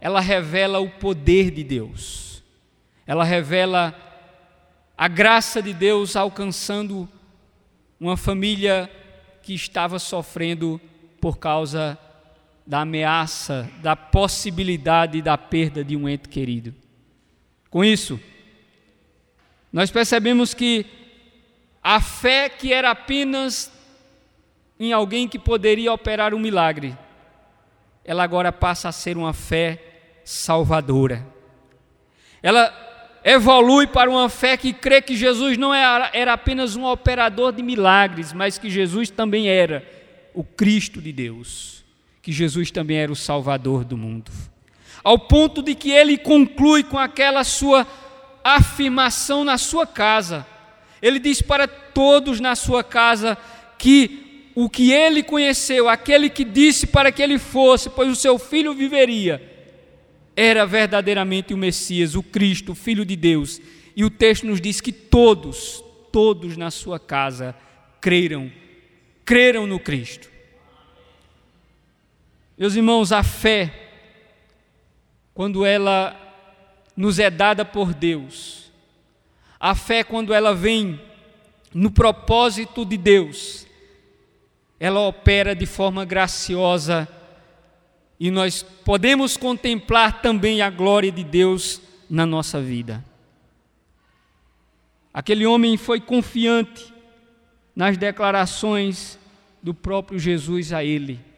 ela 0.00 0.20
revela 0.20 0.80
o 0.80 0.88
poder 0.88 1.50
de 1.50 1.62
Deus 1.62 2.30
ela 3.10 3.24
revela 3.24 3.92
a 4.96 5.08
graça 5.08 5.60
de 5.60 5.74
Deus 5.74 6.14
alcançando 6.14 7.08
uma 7.98 8.16
família 8.16 8.88
que 9.42 9.52
estava 9.52 9.98
sofrendo 9.98 10.80
por 11.20 11.36
causa 11.36 11.98
da 12.64 12.82
ameaça, 12.82 13.68
da 13.82 13.96
possibilidade 13.96 15.20
da 15.20 15.36
perda 15.36 15.82
de 15.82 15.96
um 15.96 16.08
ente 16.08 16.28
querido. 16.28 16.72
Com 17.70 17.84
isso, 17.84 18.20
nós 19.72 19.90
percebemos 19.90 20.52
que 20.52 20.84
a 21.82 22.00
fé 22.00 22.48
que 22.48 22.72
era 22.72 22.90
apenas 22.90 23.70
em 24.78 24.92
alguém 24.92 25.28
que 25.28 25.38
poderia 25.38 25.92
operar 25.92 26.34
um 26.34 26.38
milagre, 26.38 26.96
ela 28.04 28.24
agora 28.24 28.50
passa 28.50 28.88
a 28.88 28.92
ser 28.92 29.16
uma 29.16 29.32
fé 29.32 29.78
salvadora. 30.24 31.24
Ela 32.42 32.74
evolui 33.22 33.86
para 33.86 34.10
uma 34.10 34.28
fé 34.28 34.56
que 34.56 34.72
crê 34.72 35.00
que 35.00 35.14
Jesus 35.14 35.58
não 35.58 35.72
era, 35.72 36.32
apenas 36.32 36.76
um 36.76 36.84
operador 36.84 37.52
de 37.52 37.62
milagres, 37.62 38.32
mas 38.32 38.58
que 38.58 38.70
Jesus 38.70 39.10
também 39.10 39.48
era 39.48 39.86
o 40.34 40.42
Cristo 40.42 41.00
de 41.00 41.12
Deus, 41.12 41.84
que 42.22 42.32
Jesus 42.32 42.70
também 42.70 42.96
era 42.96 43.12
o 43.12 43.16
Salvador 43.16 43.84
do 43.84 43.96
mundo. 43.96 44.32
Ao 45.02 45.18
ponto 45.18 45.62
de 45.62 45.74
que 45.74 45.90
ele 45.90 46.18
conclui 46.18 46.82
com 46.82 46.98
aquela 46.98 47.44
sua 47.44 47.86
afirmação 48.44 49.44
na 49.44 49.58
sua 49.58 49.86
casa. 49.86 50.46
Ele 51.00 51.18
diz 51.18 51.40
para 51.40 51.66
todos 51.66 52.40
na 52.40 52.54
sua 52.54 52.84
casa 52.84 53.36
que 53.78 54.52
o 54.54 54.68
que 54.68 54.92
ele 54.92 55.22
conheceu, 55.22 55.88
aquele 55.88 56.28
que 56.28 56.44
disse 56.44 56.86
para 56.86 57.10
que 57.10 57.22
ele 57.22 57.38
fosse, 57.38 57.88
pois 57.88 58.10
o 58.10 58.16
seu 58.16 58.38
filho 58.38 58.74
viveria, 58.74 59.42
era 60.36 60.66
verdadeiramente 60.66 61.54
o 61.54 61.58
Messias, 61.58 62.14
o 62.14 62.22
Cristo, 62.22 62.72
o 62.72 62.74
Filho 62.74 63.04
de 63.04 63.16
Deus. 63.16 63.60
E 63.96 64.04
o 64.04 64.10
texto 64.10 64.46
nos 64.46 64.60
diz 64.60 64.80
que 64.80 64.92
todos, 64.92 65.82
todos 66.12 66.56
na 66.56 66.70
sua 66.70 66.98
casa 66.98 67.54
creram, 68.00 68.50
creram 69.24 69.66
no 69.66 69.78
Cristo. 69.78 70.28
Meus 72.56 72.74
irmãos, 72.74 73.12
a 73.12 73.22
fé, 73.22 73.89
quando 75.40 75.64
ela 75.64 76.14
nos 76.94 77.18
é 77.18 77.30
dada 77.30 77.64
por 77.64 77.94
Deus, 77.94 78.70
a 79.58 79.74
fé, 79.74 80.04
quando 80.04 80.34
ela 80.34 80.54
vem 80.54 81.00
no 81.72 81.90
propósito 81.90 82.84
de 82.84 82.98
Deus, 82.98 83.66
ela 84.78 85.00
opera 85.00 85.56
de 85.56 85.64
forma 85.64 86.04
graciosa 86.04 87.08
e 88.20 88.30
nós 88.30 88.62
podemos 88.62 89.38
contemplar 89.38 90.20
também 90.20 90.60
a 90.60 90.68
glória 90.68 91.10
de 91.10 91.24
Deus 91.24 91.80
na 92.10 92.26
nossa 92.26 92.60
vida. 92.60 93.02
Aquele 95.10 95.46
homem 95.46 95.78
foi 95.78 96.02
confiante 96.02 96.92
nas 97.74 97.96
declarações 97.96 99.18
do 99.62 99.72
próprio 99.72 100.18
Jesus 100.18 100.70
a 100.70 100.84
ele. 100.84 101.29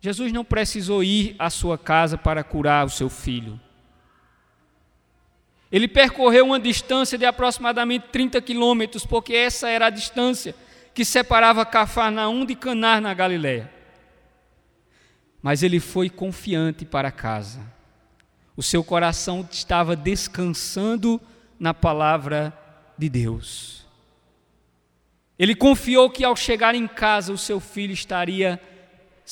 Jesus 0.00 0.32
não 0.32 0.44
precisou 0.44 1.04
ir 1.04 1.36
à 1.38 1.50
sua 1.50 1.76
casa 1.76 2.16
para 2.16 2.42
curar 2.42 2.86
o 2.86 2.90
seu 2.90 3.08
filho. 3.08 3.60
Ele 5.70 5.86
percorreu 5.86 6.46
uma 6.46 6.58
distância 6.58 7.16
de 7.16 7.24
aproximadamente 7.24 8.06
30 8.10 8.40
quilômetros, 8.40 9.04
porque 9.04 9.34
essa 9.34 9.68
era 9.68 9.86
a 9.86 9.90
distância 9.90 10.54
que 10.94 11.04
separava 11.04 11.64
Cafarnaum 11.64 12.44
de 12.44 12.54
Canar 12.54 13.00
na 13.00 13.14
Galiléia 13.14 13.80
mas 15.42 15.62
ele 15.62 15.80
foi 15.80 16.10
confiante 16.10 16.84
para 16.84 17.10
casa. 17.10 17.60
O 18.56 18.62
seu 18.62 18.84
coração 18.84 19.46
estava 19.50 19.96
descansando 19.96 21.20
na 21.58 21.72
palavra 21.72 22.52
de 22.96 23.08
Deus. 23.08 23.86
Ele 25.38 25.54
confiou 25.54 26.10
que 26.10 26.22
ao 26.22 26.36
chegar 26.36 26.74
em 26.74 26.86
casa 26.86 27.32
o 27.32 27.38
seu 27.38 27.58
filho 27.58 27.94
estaria 27.94 28.60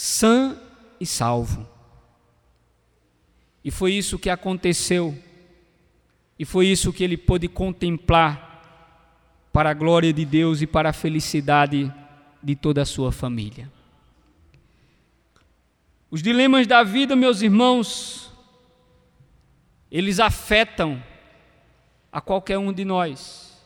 sã 0.00 0.56
e 1.00 1.04
salvo. 1.04 1.68
E 3.64 3.70
foi 3.72 3.94
isso 3.94 4.16
que 4.16 4.30
aconteceu. 4.30 5.18
E 6.38 6.44
foi 6.44 6.68
isso 6.68 6.92
que 6.92 7.02
ele 7.02 7.16
pôde 7.16 7.48
contemplar 7.48 9.42
para 9.52 9.70
a 9.70 9.74
glória 9.74 10.12
de 10.12 10.24
Deus 10.24 10.62
e 10.62 10.68
para 10.68 10.90
a 10.90 10.92
felicidade 10.92 11.92
de 12.40 12.54
toda 12.54 12.82
a 12.82 12.86
sua 12.86 13.10
família. 13.10 13.68
Os 16.08 16.22
dilemas 16.22 16.68
da 16.68 16.84
vida, 16.84 17.16
meus 17.16 17.42
irmãos, 17.42 18.32
eles 19.90 20.20
afetam 20.20 21.02
a 22.12 22.20
qualquer 22.20 22.56
um 22.56 22.72
de 22.72 22.84
nós. 22.84 23.60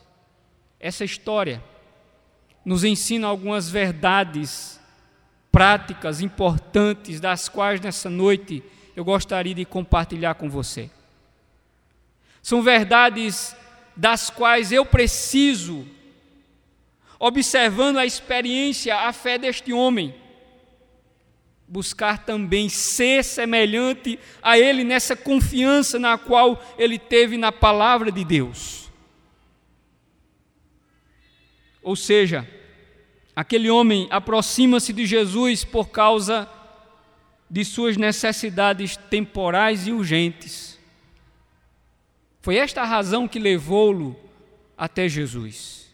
Essa 0.79 1.05
história 1.05 1.63
nos 2.65 2.83
ensina 2.83 3.27
algumas 3.27 3.69
verdades 3.69 4.81
práticas 5.53 6.19
importantes, 6.19 7.19
das 7.19 7.47
quais 7.47 7.79
nessa 7.79 8.09
noite 8.09 8.63
eu 8.95 9.05
gostaria 9.05 9.53
de 9.53 9.63
compartilhar 9.63 10.33
com 10.33 10.49
você. 10.49 10.89
São 12.41 12.63
verdades 12.63 13.55
das 13.95 14.31
quais 14.31 14.71
eu 14.71 14.83
preciso, 14.83 15.85
observando 17.19 17.97
a 17.97 18.05
experiência, 18.05 18.95
a 18.95 19.13
fé 19.13 19.37
deste 19.37 19.71
homem, 19.71 20.15
buscar 21.67 22.25
também 22.25 22.67
ser 22.67 23.23
semelhante 23.23 24.17
a 24.41 24.57
ele 24.57 24.83
nessa 24.83 25.15
confiança 25.15 25.99
na 25.99 26.17
qual 26.17 26.59
ele 26.79 26.97
teve 26.97 27.37
na 27.37 27.51
palavra 27.51 28.11
de 28.11 28.25
Deus. 28.25 28.91
Ou 31.83 31.95
seja, 31.95 32.49
aquele 33.35 33.69
homem 33.69 34.07
aproxima-se 34.09 34.93
de 34.93 35.05
Jesus 35.05 35.63
por 35.63 35.89
causa 35.89 36.49
de 37.49 37.63
suas 37.63 37.97
necessidades 37.97 38.97
temporais 38.97 39.87
e 39.87 39.91
urgentes. 39.91 40.79
Foi 42.41 42.57
esta 42.57 42.81
a 42.81 42.85
razão 42.85 43.27
que 43.27 43.39
levou-lo 43.39 44.19
até 44.77 45.07
Jesus. 45.07 45.87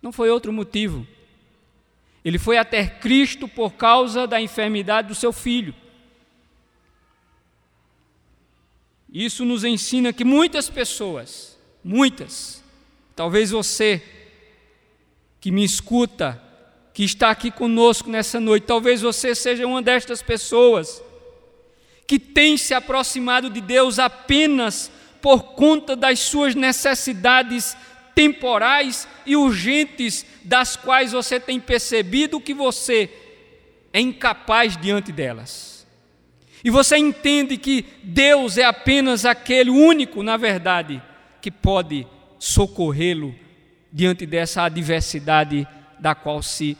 Não 0.00 0.12
foi 0.12 0.30
outro 0.30 0.52
motivo. 0.52 1.06
Ele 2.24 2.38
foi 2.38 2.56
até 2.58 2.86
Cristo 2.86 3.48
por 3.48 3.72
causa 3.72 4.26
da 4.26 4.40
enfermidade 4.40 5.08
do 5.08 5.14
seu 5.14 5.32
filho. 5.32 5.74
Isso 9.12 9.44
nos 9.44 9.64
ensina 9.64 10.12
que 10.12 10.24
muitas 10.24 10.70
pessoas, 10.70 11.58
muitas, 11.82 12.62
talvez 13.16 13.50
você 13.50 14.02
que 15.40 15.50
me 15.50 15.64
escuta, 15.64 16.40
que 16.92 17.04
está 17.04 17.30
aqui 17.30 17.50
conosco 17.50 18.10
nessa 18.10 18.40
noite, 18.40 18.66
talvez 18.66 19.00
você 19.02 19.34
seja 19.34 19.66
uma 19.66 19.80
destas 19.80 20.22
pessoas 20.22 21.02
que 22.06 22.18
tem 22.18 22.56
se 22.56 22.74
aproximado 22.74 23.48
de 23.48 23.60
Deus 23.60 23.98
apenas 23.98 24.90
por 25.22 25.54
conta 25.54 25.94
das 25.94 26.18
suas 26.18 26.54
necessidades 26.54 27.76
temporais 28.14 29.06
e 29.24 29.36
urgentes, 29.36 30.26
das 30.42 30.76
quais 30.76 31.12
você 31.12 31.38
tem 31.38 31.60
percebido 31.60 32.40
que 32.40 32.52
você 32.52 33.08
é 33.92 34.00
incapaz 34.00 34.76
diante 34.76 35.12
delas. 35.12 35.86
E 36.62 36.70
você 36.70 36.96
entende 36.96 37.56
que 37.56 37.84
Deus 38.02 38.58
é 38.58 38.64
apenas 38.64 39.24
aquele 39.24 39.70
único, 39.70 40.22
na 40.22 40.36
verdade, 40.36 41.00
que 41.40 41.50
pode 41.50 42.06
socorrê-lo 42.38 43.34
diante 43.92 44.26
dessa 44.26 44.62
adversidade 44.64 45.66
da 46.00 46.14
qual 46.14 46.42
se 46.42 46.76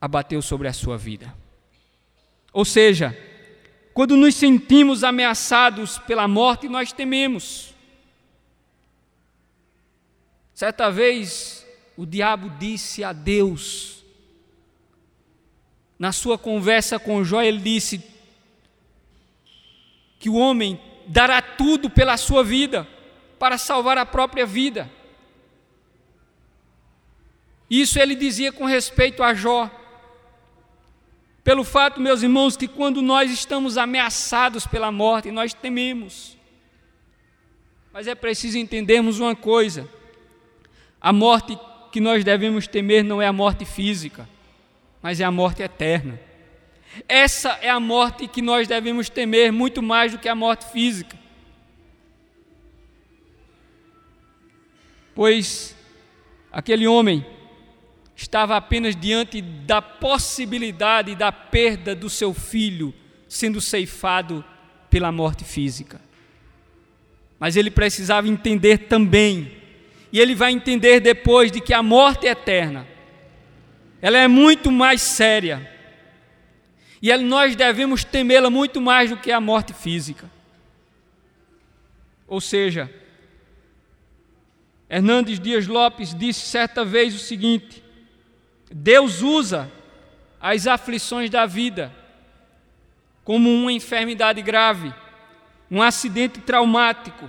abateu 0.00 0.42
sobre 0.42 0.68
a 0.68 0.72
sua 0.72 0.96
vida. 0.96 1.34
Ou 2.52 2.64
seja, 2.64 3.16
quando 3.94 4.16
nos 4.16 4.34
sentimos 4.34 5.02
ameaçados 5.02 5.98
pela 5.98 6.28
morte, 6.28 6.68
nós 6.68 6.92
tememos. 6.92 7.74
Certa 10.54 10.90
vez, 10.90 11.66
o 11.96 12.04
diabo 12.04 12.50
disse 12.58 13.02
a 13.02 13.12
Deus, 13.12 14.04
na 15.98 16.12
sua 16.12 16.38
conversa 16.38 16.98
com 16.98 17.24
Jó, 17.24 17.42
ele 17.42 17.58
disse 17.58 18.04
que 20.18 20.28
o 20.28 20.34
homem 20.34 20.80
dará 21.06 21.40
tudo 21.40 21.88
pela 21.88 22.16
sua 22.16 22.44
vida, 22.44 22.86
para 23.38 23.56
salvar 23.56 23.96
a 23.98 24.04
própria 24.04 24.44
vida. 24.44 24.90
Isso 27.70 27.98
ele 27.98 28.14
dizia 28.14 28.50
com 28.50 28.64
respeito 28.64 29.22
a 29.22 29.34
Jó. 29.34 29.70
Pelo 31.44 31.64
fato, 31.64 32.00
meus 32.00 32.22
irmãos, 32.22 32.56
que 32.56 32.68
quando 32.68 33.00
nós 33.00 33.30
estamos 33.30 33.76
ameaçados 33.76 34.66
pela 34.66 34.92
morte, 34.92 35.30
nós 35.30 35.54
tememos. 35.54 36.36
Mas 37.92 38.06
é 38.06 38.14
preciso 38.14 38.58
entendermos 38.58 39.18
uma 39.18 39.34
coisa: 39.34 39.88
a 41.00 41.12
morte 41.12 41.58
que 41.90 42.00
nós 42.00 42.24
devemos 42.24 42.66
temer 42.66 43.02
não 43.02 43.20
é 43.20 43.26
a 43.26 43.32
morte 43.32 43.64
física, 43.64 44.28
mas 45.02 45.20
é 45.20 45.24
a 45.24 45.30
morte 45.30 45.62
eterna. 45.62 46.20
Essa 47.08 47.58
é 47.60 47.68
a 47.68 47.80
morte 47.80 48.26
que 48.26 48.42
nós 48.42 48.66
devemos 48.66 49.08
temer 49.08 49.52
muito 49.52 49.82
mais 49.82 50.12
do 50.12 50.18
que 50.18 50.28
a 50.28 50.34
morte 50.34 50.70
física. 50.70 51.18
Pois 55.14 55.76
aquele 56.52 56.86
homem 56.86 57.24
estava 58.18 58.56
apenas 58.56 58.96
diante 58.96 59.40
da 59.40 59.80
possibilidade 59.80 61.14
da 61.14 61.30
perda 61.30 61.94
do 61.94 62.10
seu 62.10 62.34
filho 62.34 62.92
sendo 63.28 63.60
ceifado 63.60 64.44
pela 64.90 65.12
morte 65.12 65.44
física. 65.44 66.00
Mas 67.38 67.54
ele 67.54 67.70
precisava 67.70 68.26
entender 68.26 68.88
também, 68.88 69.52
e 70.12 70.18
ele 70.18 70.34
vai 70.34 70.50
entender 70.50 70.98
depois 70.98 71.52
de 71.52 71.60
que 71.60 71.72
a 71.72 71.80
morte 71.80 72.26
é 72.26 72.32
eterna, 72.32 72.88
ela 74.02 74.18
é 74.18 74.26
muito 74.26 74.72
mais 74.72 75.00
séria, 75.00 75.72
e 77.00 77.16
nós 77.18 77.54
devemos 77.54 78.02
temê-la 78.02 78.50
muito 78.50 78.80
mais 78.80 79.10
do 79.10 79.16
que 79.16 79.30
a 79.30 79.40
morte 79.40 79.72
física. 79.72 80.28
Ou 82.26 82.40
seja, 82.40 82.92
Hernandes 84.90 85.38
Dias 85.38 85.68
Lopes 85.68 86.12
disse 86.12 86.40
certa 86.40 86.84
vez 86.84 87.14
o 87.14 87.18
seguinte: 87.18 87.86
Deus 88.70 89.22
usa 89.22 89.70
as 90.40 90.66
aflições 90.66 91.30
da 91.30 91.46
vida 91.46 91.92
como 93.24 93.50
uma 93.50 93.72
enfermidade 93.72 94.40
grave, 94.40 94.92
um 95.70 95.82
acidente 95.82 96.40
traumático, 96.40 97.28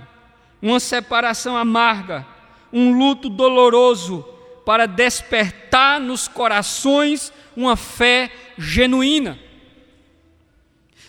uma 0.62 0.80
separação 0.80 1.56
amarga, 1.56 2.26
um 2.72 2.96
luto 2.96 3.28
doloroso 3.28 4.26
para 4.64 4.86
despertar 4.86 6.00
nos 6.00 6.28
corações 6.28 7.32
uma 7.56 7.76
fé 7.76 8.30
genuína. 8.56 9.38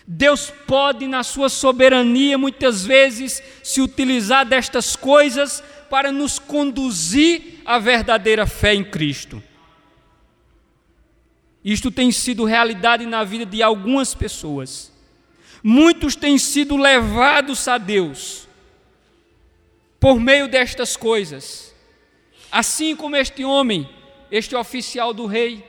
Deus 0.06 0.52
pode, 0.66 1.06
na 1.06 1.22
sua 1.22 1.48
soberania, 1.48 2.36
muitas 2.36 2.84
vezes 2.84 3.42
se 3.62 3.80
utilizar 3.80 4.44
destas 4.44 4.96
coisas 4.96 5.62
para 5.88 6.10
nos 6.10 6.38
conduzir 6.38 7.60
à 7.64 7.78
verdadeira 7.78 8.46
fé 8.46 8.74
em 8.74 8.82
Cristo. 8.82 9.42
Isto 11.64 11.90
tem 11.90 12.10
sido 12.10 12.44
realidade 12.44 13.06
na 13.06 13.22
vida 13.22 13.46
de 13.46 13.62
algumas 13.62 14.14
pessoas. 14.14 14.92
Muitos 15.62 16.16
têm 16.16 16.38
sido 16.38 16.76
levados 16.76 17.68
a 17.68 17.78
Deus 17.78 18.48
por 20.00 20.18
meio 20.18 20.48
destas 20.48 20.96
coisas. 20.96 21.72
Assim 22.50 22.96
como 22.96 23.14
este 23.14 23.44
homem, 23.44 23.88
este 24.30 24.56
oficial 24.56 25.14
do 25.14 25.26
rei, 25.26 25.64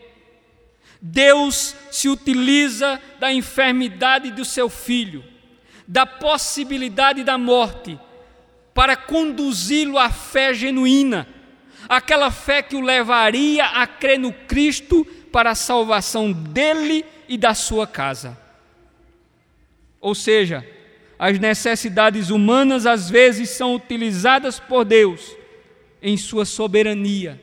Deus 0.99 1.75
se 1.91 2.09
utiliza 2.09 2.99
da 3.19 3.31
enfermidade 3.31 4.31
do 4.31 4.43
seu 4.43 4.69
filho, 4.69 5.23
da 5.87 6.05
possibilidade 6.05 7.23
da 7.23 7.37
morte, 7.37 7.99
para 8.73 8.95
conduzi-lo 8.95 9.99
à 9.99 10.09
fé 10.09 10.53
genuína, 10.53 11.27
aquela 11.87 12.31
fé 12.31 12.63
que 12.63 12.75
o 12.75 12.81
levaria 12.81 13.65
a 13.65 13.85
crer 13.85 14.17
no 14.17 14.33
Cristo 14.33 15.05
para 15.33 15.49
a 15.49 15.55
salvação 15.55 16.31
dele 16.31 17.03
e 17.27 17.39
da 17.39 17.55
sua 17.55 17.87
casa. 17.87 18.37
Ou 19.99 20.13
seja, 20.13 20.63
as 21.17 21.39
necessidades 21.39 22.29
humanas 22.29 22.85
às 22.85 23.09
vezes 23.09 23.49
são 23.49 23.73
utilizadas 23.73 24.59
por 24.59 24.85
Deus 24.85 25.35
em 26.03 26.15
sua 26.17 26.45
soberania 26.45 27.41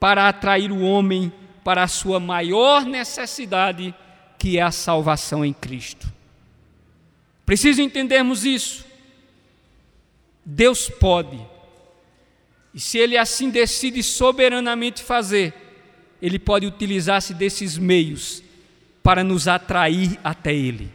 para 0.00 0.28
atrair 0.28 0.72
o 0.72 0.80
homem 0.80 1.32
para 1.62 1.84
a 1.84 1.88
sua 1.88 2.18
maior 2.18 2.84
necessidade, 2.84 3.94
que 4.36 4.58
é 4.58 4.62
a 4.62 4.72
salvação 4.72 5.44
em 5.44 5.52
Cristo. 5.52 6.12
Preciso 7.46 7.80
entendermos 7.80 8.44
isso. 8.44 8.84
Deus 10.44 10.88
pode, 10.88 11.38
e 12.74 12.80
se 12.80 12.98
Ele 12.98 13.16
assim 13.16 13.50
decide 13.50 14.02
soberanamente 14.02 15.00
fazer, 15.02 15.69
ele 16.20 16.38
pode 16.38 16.66
utilizar-se 16.66 17.32
desses 17.32 17.78
meios 17.78 18.42
para 19.02 19.24
nos 19.24 19.48
atrair 19.48 20.18
até 20.22 20.54
Ele. 20.54 20.92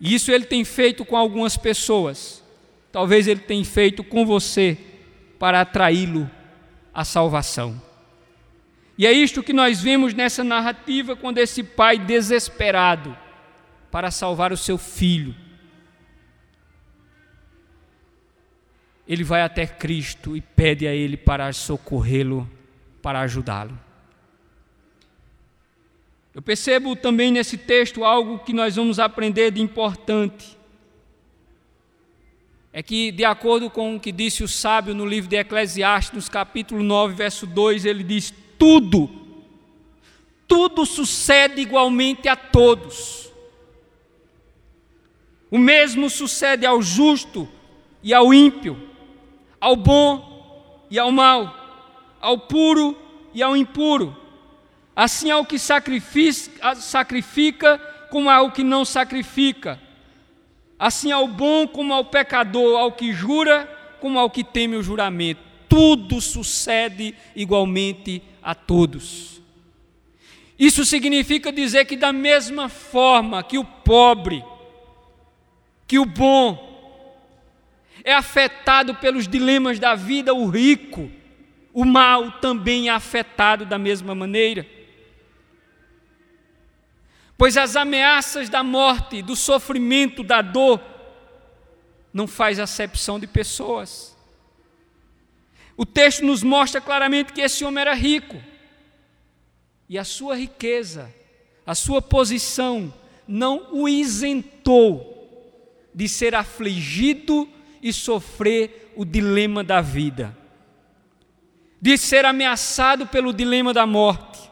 E 0.00 0.14
isso 0.14 0.30
Ele 0.30 0.44
tem 0.44 0.64
feito 0.64 1.04
com 1.04 1.16
algumas 1.16 1.56
pessoas, 1.56 2.42
talvez 2.92 3.26
Ele 3.26 3.40
tenha 3.40 3.64
feito 3.64 4.04
com 4.04 4.26
você 4.26 4.76
para 5.38 5.60
atraí-lo 5.62 6.30
à 6.92 7.04
salvação. 7.04 7.80
E 8.96 9.06
é 9.06 9.12
isto 9.12 9.42
que 9.42 9.52
nós 9.52 9.80
vemos 9.80 10.14
nessa 10.14 10.44
narrativa 10.44 11.16
quando 11.16 11.38
esse 11.38 11.62
pai 11.62 11.98
desesperado 11.98 13.16
para 13.90 14.10
salvar 14.10 14.52
o 14.52 14.56
seu 14.56 14.78
filho, 14.78 15.34
ele 19.06 19.22
vai 19.22 19.42
até 19.42 19.66
Cristo 19.66 20.36
e 20.36 20.40
pede 20.40 20.86
a 20.86 20.94
ele 20.94 21.16
para 21.16 21.52
socorrê-lo 21.52 22.48
para 23.04 23.20
ajudá-lo. 23.20 23.78
Eu 26.34 26.40
percebo 26.40 26.96
também 26.96 27.30
nesse 27.30 27.58
texto 27.58 28.02
algo 28.02 28.38
que 28.38 28.54
nós 28.54 28.76
vamos 28.76 28.98
aprender 28.98 29.50
de 29.50 29.60
importante. 29.60 30.56
É 32.72 32.82
que, 32.82 33.12
de 33.12 33.22
acordo 33.22 33.68
com 33.68 33.94
o 33.94 34.00
que 34.00 34.10
disse 34.10 34.42
o 34.42 34.48
sábio 34.48 34.94
no 34.94 35.04
livro 35.04 35.28
de 35.28 35.36
Eclesiastes, 35.36 36.24
no 36.24 36.32
capítulo 36.32 36.82
9, 36.82 37.14
verso 37.14 37.46
2, 37.46 37.84
ele 37.84 38.02
diz: 38.02 38.32
tudo, 38.58 39.10
tudo 40.48 40.86
sucede 40.86 41.60
igualmente 41.60 42.26
a 42.26 42.34
todos. 42.34 43.30
O 45.50 45.58
mesmo 45.58 46.08
sucede 46.08 46.64
ao 46.64 46.80
justo 46.80 47.46
e 48.02 48.14
ao 48.14 48.32
ímpio, 48.32 48.88
ao 49.60 49.76
bom 49.76 50.86
e 50.90 50.98
ao 50.98 51.12
mal, 51.12 51.63
ao 52.24 52.38
puro 52.38 52.96
e 53.32 53.42
ao 53.42 53.56
impuro 53.56 54.24
Assim 54.96 55.30
ao 55.30 55.44
que 55.44 55.58
sacrifica, 55.58 57.78
como 58.10 58.30
ao 58.30 58.52
que 58.52 58.62
não 58.62 58.84
sacrifica. 58.84 59.80
Assim 60.78 61.10
ao 61.10 61.26
bom 61.26 61.66
como 61.66 61.92
ao 61.92 62.04
pecador, 62.04 62.78
ao 62.78 62.92
que 62.92 63.12
jura, 63.12 63.66
como 64.00 64.18
ao 64.18 64.30
que 64.30 64.44
teme 64.44 64.76
o 64.76 64.82
juramento. 64.82 65.40
Tudo 65.68 66.20
sucede 66.20 67.14
igualmente 67.34 68.22
a 68.40 68.54
todos. 68.54 69.42
Isso 70.56 70.84
significa 70.84 71.50
dizer 71.50 71.84
que, 71.86 71.96
da 71.96 72.12
mesma 72.12 72.68
forma 72.68 73.42
que 73.42 73.58
o 73.58 73.64
pobre, 73.64 74.44
que 75.88 75.98
o 75.98 76.04
bom, 76.04 76.72
é 78.04 78.14
afetado 78.14 78.94
pelos 78.94 79.26
dilemas 79.26 79.80
da 79.80 79.96
vida, 79.96 80.32
o 80.32 80.48
rico, 80.48 81.10
o 81.74 81.84
mal 81.84 82.30
também 82.40 82.88
é 82.88 82.92
afetado 82.92 83.66
da 83.66 83.76
mesma 83.76 84.14
maneira. 84.14 84.64
Pois 87.36 87.56
as 87.56 87.74
ameaças 87.74 88.48
da 88.48 88.62
morte, 88.62 89.20
do 89.20 89.34
sofrimento, 89.34 90.22
da 90.22 90.40
dor, 90.40 90.80
não 92.12 92.28
faz 92.28 92.60
acepção 92.60 93.18
de 93.18 93.26
pessoas. 93.26 94.16
O 95.76 95.84
texto 95.84 96.24
nos 96.24 96.44
mostra 96.44 96.80
claramente 96.80 97.32
que 97.32 97.40
esse 97.40 97.64
homem 97.64 97.82
era 97.82 97.92
rico, 97.92 98.40
e 99.88 99.98
a 99.98 100.04
sua 100.04 100.36
riqueza, 100.36 101.12
a 101.66 101.74
sua 101.74 102.00
posição, 102.00 102.94
não 103.26 103.68
o 103.72 103.88
isentou 103.88 105.12
de 105.92 106.08
ser 106.08 106.36
afligido 106.36 107.48
e 107.82 107.92
sofrer 107.92 108.92
o 108.94 109.04
dilema 109.04 109.64
da 109.64 109.80
vida, 109.80 110.36
de 111.84 111.98
ser 111.98 112.24
ameaçado 112.24 113.06
pelo 113.06 113.30
dilema 113.30 113.74
da 113.74 113.86
morte, 113.86 114.50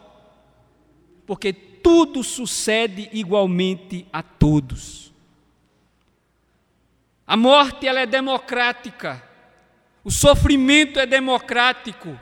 porque 1.27 1.51
tudo 1.51 2.23
sucede 2.23 3.09
igualmente 3.11 4.07
a 4.13 4.23
todos. 4.23 5.11
A 7.27 7.35
morte 7.35 7.89
ela 7.89 8.01
é 8.01 8.05
democrática, 8.05 9.23
o 10.05 10.11
sofrimento 10.11 11.01
é 11.01 11.07
democrático, 11.07 12.21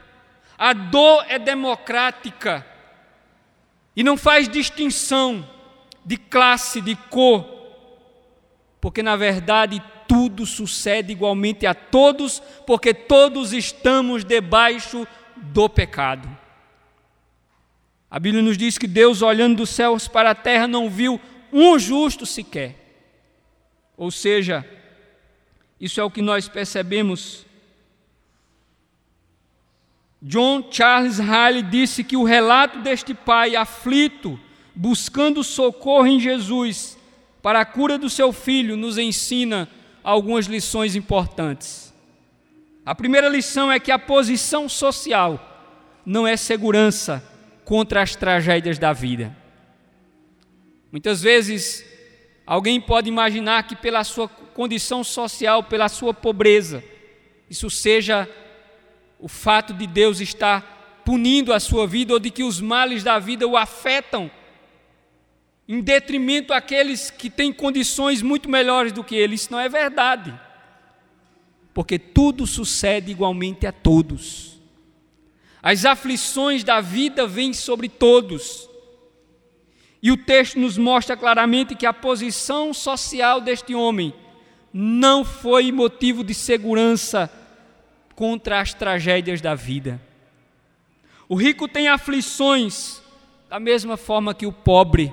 a 0.56 0.72
dor 0.72 1.24
é 1.28 1.40
democrática. 1.40 2.64
E 3.96 4.04
não 4.04 4.16
faz 4.16 4.48
distinção 4.48 5.44
de 6.04 6.16
classe, 6.16 6.80
de 6.80 6.94
cor, 6.94 7.44
porque 8.80 9.02
na 9.02 9.16
verdade 9.16 9.82
tudo 10.10 10.44
sucede 10.44 11.12
igualmente 11.12 11.68
a 11.68 11.72
todos, 11.72 12.42
porque 12.66 12.92
todos 12.92 13.52
estamos 13.52 14.24
debaixo 14.24 15.06
do 15.36 15.68
pecado. 15.68 16.28
A 18.10 18.18
Bíblia 18.18 18.42
nos 18.42 18.58
diz 18.58 18.76
que 18.76 18.88
Deus, 18.88 19.22
olhando 19.22 19.58
dos 19.58 19.70
céus 19.70 20.08
para 20.08 20.32
a 20.32 20.34
terra, 20.34 20.66
não 20.66 20.90
viu 20.90 21.20
um 21.52 21.78
justo 21.78 22.26
sequer. 22.26 22.74
Ou 23.96 24.10
seja, 24.10 24.68
isso 25.80 26.00
é 26.00 26.02
o 26.02 26.10
que 26.10 26.20
nós 26.20 26.48
percebemos. 26.48 27.46
John 30.20 30.66
Charles 30.72 31.20
Riley 31.20 31.62
disse 31.62 32.02
que 32.02 32.16
o 32.16 32.24
relato 32.24 32.80
deste 32.80 33.14
pai 33.14 33.54
aflito, 33.54 34.40
buscando 34.74 35.44
socorro 35.44 36.08
em 36.08 36.18
Jesus 36.18 36.98
para 37.40 37.60
a 37.60 37.64
cura 37.64 37.96
do 37.96 38.10
seu 38.10 38.32
filho, 38.32 38.76
nos 38.76 38.98
ensina 38.98 39.68
algumas 40.02 40.46
lições 40.46 40.96
importantes. 40.96 41.92
A 42.84 42.94
primeira 42.94 43.28
lição 43.28 43.70
é 43.70 43.78
que 43.78 43.92
a 43.92 43.98
posição 43.98 44.68
social 44.68 45.46
não 46.04 46.26
é 46.26 46.36
segurança 46.36 47.22
contra 47.64 48.02
as 48.02 48.16
tragédias 48.16 48.78
da 48.78 48.92
vida. 48.92 49.36
Muitas 50.90 51.22
vezes, 51.22 51.84
alguém 52.46 52.80
pode 52.80 53.08
imaginar 53.08 53.62
que, 53.62 53.76
pela 53.76 54.02
sua 54.02 54.28
condição 54.28 55.04
social, 55.04 55.62
pela 55.62 55.88
sua 55.88 56.12
pobreza, 56.12 56.82
isso 57.48 57.70
seja 57.70 58.28
o 59.18 59.28
fato 59.28 59.72
de 59.72 59.86
Deus 59.86 60.20
estar 60.20 61.02
punindo 61.04 61.52
a 61.52 61.60
sua 61.60 61.86
vida 61.86 62.12
ou 62.12 62.18
de 62.18 62.30
que 62.30 62.42
os 62.42 62.60
males 62.60 63.02
da 63.04 63.18
vida 63.18 63.46
o 63.46 63.56
afetam, 63.56 64.30
em 65.70 65.80
detrimento 65.80 66.52
àqueles 66.52 67.12
que 67.12 67.30
têm 67.30 67.52
condições 67.52 68.22
muito 68.22 68.48
melhores 68.48 68.90
do 68.90 69.04
que 69.04 69.14
ele. 69.14 69.36
Isso 69.36 69.52
não 69.52 69.60
é 69.60 69.68
verdade. 69.68 70.34
Porque 71.72 71.96
tudo 71.96 72.44
sucede 72.44 73.12
igualmente 73.12 73.68
a 73.68 73.70
todos. 73.70 74.60
As 75.62 75.84
aflições 75.84 76.64
da 76.64 76.80
vida 76.80 77.24
vêm 77.24 77.52
sobre 77.52 77.88
todos. 77.88 78.68
E 80.02 80.10
o 80.10 80.16
texto 80.16 80.58
nos 80.58 80.76
mostra 80.76 81.16
claramente 81.16 81.76
que 81.76 81.86
a 81.86 81.92
posição 81.92 82.74
social 82.74 83.40
deste 83.40 83.72
homem 83.72 84.12
não 84.74 85.24
foi 85.24 85.70
motivo 85.70 86.24
de 86.24 86.34
segurança 86.34 87.30
contra 88.16 88.60
as 88.60 88.74
tragédias 88.74 89.40
da 89.40 89.54
vida. 89.54 90.02
O 91.28 91.36
rico 91.36 91.68
tem 91.68 91.86
aflições 91.86 93.00
da 93.48 93.60
mesma 93.60 93.96
forma 93.96 94.34
que 94.34 94.46
o 94.46 94.52
pobre. 94.52 95.12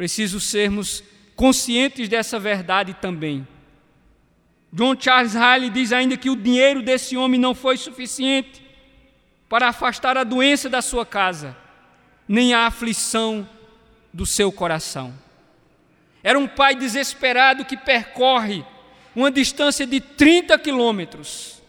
Preciso 0.00 0.40
sermos 0.40 1.04
conscientes 1.36 2.08
dessa 2.08 2.38
verdade 2.38 2.94
também. 2.94 3.46
John 4.72 4.98
Charles 4.98 5.34
Riley 5.34 5.68
diz 5.68 5.92
ainda 5.92 6.16
que 6.16 6.30
o 6.30 6.36
dinheiro 6.36 6.80
desse 6.80 7.18
homem 7.18 7.38
não 7.38 7.54
foi 7.54 7.76
suficiente 7.76 8.64
para 9.46 9.68
afastar 9.68 10.16
a 10.16 10.24
doença 10.24 10.70
da 10.70 10.80
sua 10.80 11.04
casa, 11.04 11.54
nem 12.26 12.54
a 12.54 12.66
aflição 12.66 13.46
do 14.10 14.24
seu 14.24 14.50
coração. 14.50 15.12
Era 16.22 16.38
um 16.38 16.48
pai 16.48 16.74
desesperado 16.74 17.66
que 17.66 17.76
percorre 17.76 18.64
uma 19.14 19.30
distância 19.30 19.86
de 19.86 20.00
30 20.00 20.58
quilômetros. 20.58 21.60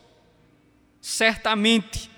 Certamente, 1.01 2.09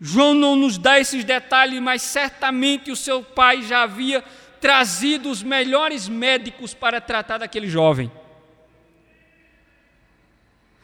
João 0.00 0.34
não 0.34 0.56
nos 0.56 0.76
dá 0.76 0.98
esses 0.98 1.22
detalhes, 1.22 1.80
mas 1.80 2.02
certamente 2.02 2.90
o 2.90 2.96
seu 2.96 3.22
pai 3.22 3.62
já 3.62 3.82
havia 3.82 4.24
trazido 4.60 5.30
os 5.30 5.42
melhores 5.42 6.08
médicos 6.08 6.74
para 6.74 7.00
tratar 7.00 7.38
daquele 7.38 7.68
jovem. 7.68 8.10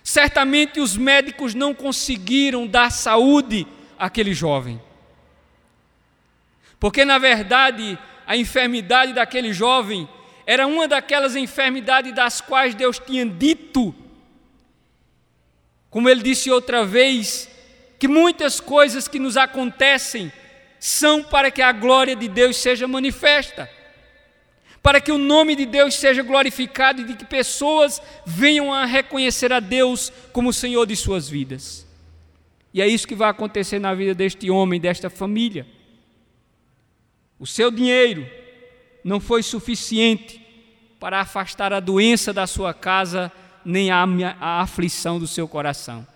Certamente 0.02 0.80
os 0.80 0.96
médicos 0.96 1.54
não 1.54 1.74
conseguiram 1.74 2.66
dar 2.66 2.90
saúde 2.90 3.66
aquele 3.98 4.32
jovem. 4.32 4.80
Porque, 6.78 7.04
na 7.04 7.18
verdade, 7.18 7.98
a 8.26 8.36
enfermidade 8.36 9.12
daquele 9.12 9.52
jovem 9.52 10.08
era 10.46 10.66
uma 10.66 10.86
daquelas 10.86 11.34
enfermidades 11.34 12.14
das 12.14 12.40
quais 12.40 12.74
Deus 12.74 12.98
tinha 12.98 13.26
dito, 13.26 13.94
como 15.90 16.08
ele 16.08 16.22
disse 16.22 16.50
outra 16.50 16.84
vez, 16.84 17.50
que 17.98 18.06
muitas 18.06 18.60
coisas 18.60 19.08
que 19.08 19.18
nos 19.18 19.36
acontecem 19.36 20.30
são 20.86 21.20
para 21.20 21.50
que 21.50 21.60
a 21.60 21.72
glória 21.72 22.14
de 22.14 22.28
Deus 22.28 22.56
seja 22.56 22.86
manifesta, 22.86 23.68
para 24.80 25.00
que 25.00 25.10
o 25.10 25.18
nome 25.18 25.56
de 25.56 25.66
Deus 25.66 25.96
seja 25.96 26.22
glorificado 26.22 27.00
e 27.00 27.04
de 27.04 27.16
que 27.16 27.24
pessoas 27.24 28.00
venham 28.24 28.72
a 28.72 28.84
reconhecer 28.84 29.52
a 29.52 29.58
Deus 29.58 30.12
como 30.32 30.50
o 30.50 30.52
Senhor 30.52 30.86
de 30.86 30.94
suas 30.94 31.28
vidas. 31.28 31.84
E 32.72 32.80
é 32.80 32.86
isso 32.86 33.08
que 33.08 33.16
vai 33.16 33.28
acontecer 33.28 33.80
na 33.80 33.92
vida 33.94 34.14
deste 34.14 34.48
homem, 34.48 34.80
desta 34.80 35.10
família. 35.10 35.66
O 37.36 37.46
seu 37.46 37.72
dinheiro 37.72 38.24
não 39.02 39.18
foi 39.18 39.42
suficiente 39.42 40.40
para 41.00 41.20
afastar 41.20 41.72
a 41.72 41.80
doença 41.80 42.32
da 42.32 42.46
sua 42.46 42.72
casa, 42.72 43.32
nem 43.64 43.90
a, 43.90 44.04
a 44.40 44.60
aflição 44.60 45.18
do 45.18 45.26
seu 45.26 45.48
coração. 45.48 46.06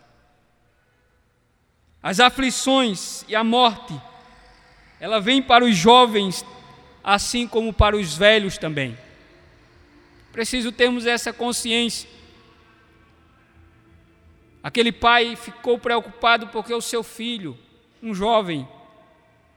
As 2.00 2.20
aflições 2.20 3.24
e 3.26 3.34
a 3.34 3.42
morte, 3.42 4.00
ela 5.00 5.20
vem 5.20 5.42
para 5.42 5.64
os 5.64 5.74
jovens, 5.76 6.44
assim 7.02 7.48
como 7.48 7.72
para 7.72 7.96
os 7.96 8.16
velhos 8.16 8.58
também. 8.58 8.96
Preciso 10.30 10.70
termos 10.70 11.06
essa 11.06 11.32
consciência 11.32 12.08
Aquele 14.62 14.92
pai 14.92 15.36
ficou 15.36 15.78
preocupado 15.78 16.48
porque 16.48 16.72
o 16.72 16.82
seu 16.82 17.02
filho, 17.02 17.56
um 18.02 18.14
jovem, 18.14 18.68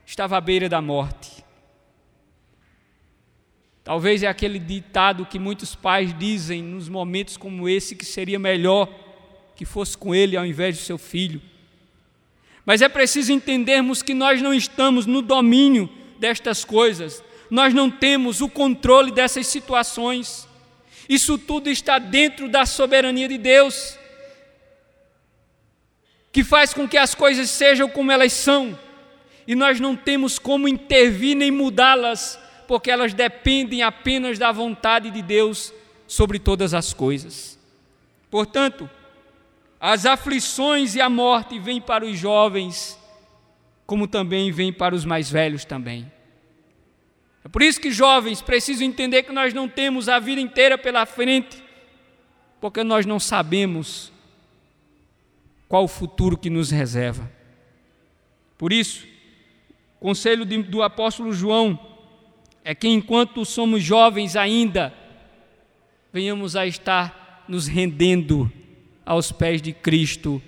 estava 0.06 0.36
à 0.36 0.40
beira 0.40 0.68
da 0.68 0.80
morte. 0.80 1.44
Talvez 3.82 4.22
é 4.22 4.26
aquele 4.26 4.58
ditado 4.58 5.26
que 5.26 5.38
muitos 5.38 5.74
pais 5.74 6.16
dizem 6.18 6.62
nos 6.62 6.88
momentos 6.88 7.36
como 7.36 7.68
esse 7.68 7.94
que 7.94 8.04
seria 8.04 8.38
melhor 8.38 8.88
que 9.54 9.66
fosse 9.66 9.96
com 9.96 10.14
ele 10.14 10.38
ao 10.38 10.46
invés 10.46 10.78
de 10.78 10.82
seu 10.82 10.96
filho. 10.96 11.40
Mas 12.64 12.80
é 12.80 12.88
preciso 12.88 13.32
entendermos 13.32 14.02
que 14.02 14.14
nós 14.14 14.40
não 14.40 14.54
estamos 14.54 15.06
no 15.06 15.20
domínio 15.20 15.88
destas 16.18 16.64
coisas, 16.64 17.22
nós 17.50 17.74
não 17.74 17.90
temos 17.90 18.40
o 18.40 18.48
controle 18.48 19.10
dessas 19.10 19.46
situações. 19.46 20.48
Isso 21.08 21.36
tudo 21.36 21.68
está 21.68 21.98
dentro 21.98 22.48
da 22.48 22.64
soberania 22.64 23.28
de 23.28 23.36
Deus, 23.36 23.98
que 26.32 26.42
faz 26.42 26.72
com 26.72 26.88
que 26.88 26.96
as 26.96 27.14
coisas 27.14 27.50
sejam 27.50 27.88
como 27.88 28.10
elas 28.10 28.32
são, 28.32 28.78
e 29.46 29.54
nós 29.54 29.78
não 29.78 29.94
temos 29.94 30.38
como 30.38 30.66
intervir 30.66 31.36
nem 31.36 31.50
mudá-las, 31.50 32.38
porque 32.66 32.90
elas 32.90 33.12
dependem 33.12 33.82
apenas 33.82 34.38
da 34.38 34.50
vontade 34.50 35.10
de 35.10 35.20
Deus 35.20 35.72
sobre 36.06 36.38
todas 36.38 36.72
as 36.72 36.94
coisas. 36.94 37.58
Portanto, 38.30 38.88
as 39.86 40.06
aflições 40.06 40.94
e 40.94 41.00
a 41.02 41.10
morte 41.10 41.58
vêm 41.58 41.78
para 41.78 42.06
os 42.06 42.18
jovens, 42.18 42.98
como 43.84 44.08
também 44.08 44.50
vêm 44.50 44.72
para 44.72 44.94
os 44.94 45.04
mais 45.04 45.30
velhos 45.30 45.66
também. 45.66 46.10
É 47.44 47.48
por 47.48 47.60
isso 47.60 47.78
que 47.78 47.90
jovens 47.90 48.40
precisam 48.40 48.86
entender 48.86 49.24
que 49.24 49.30
nós 49.32 49.52
não 49.52 49.68
temos 49.68 50.08
a 50.08 50.18
vida 50.18 50.40
inteira 50.40 50.78
pela 50.78 51.04
frente, 51.04 51.62
porque 52.62 52.82
nós 52.82 53.04
não 53.04 53.20
sabemos 53.20 54.10
qual 55.68 55.84
o 55.84 55.88
futuro 55.88 56.38
que 56.38 56.48
nos 56.48 56.70
reserva. 56.70 57.30
Por 58.56 58.72
isso, 58.72 59.06
o 60.00 60.06
conselho 60.06 60.46
do 60.46 60.82
apóstolo 60.82 61.30
João 61.30 61.78
é 62.64 62.74
que 62.74 62.88
enquanto 62.88 63.44
somos 63.44 63.82
jovens 63.82 64.34
ainda, 64.34 64.94
venhamos 66.10 66.56
a 66.56 66.66
estar 66.66 67.44
nos 67.46 67.66
rendendo 67.66 68.50
aos 69.04 69.30
pés 69.32 69.60
de 69.60 69.72
Cristo, 69.72 70.42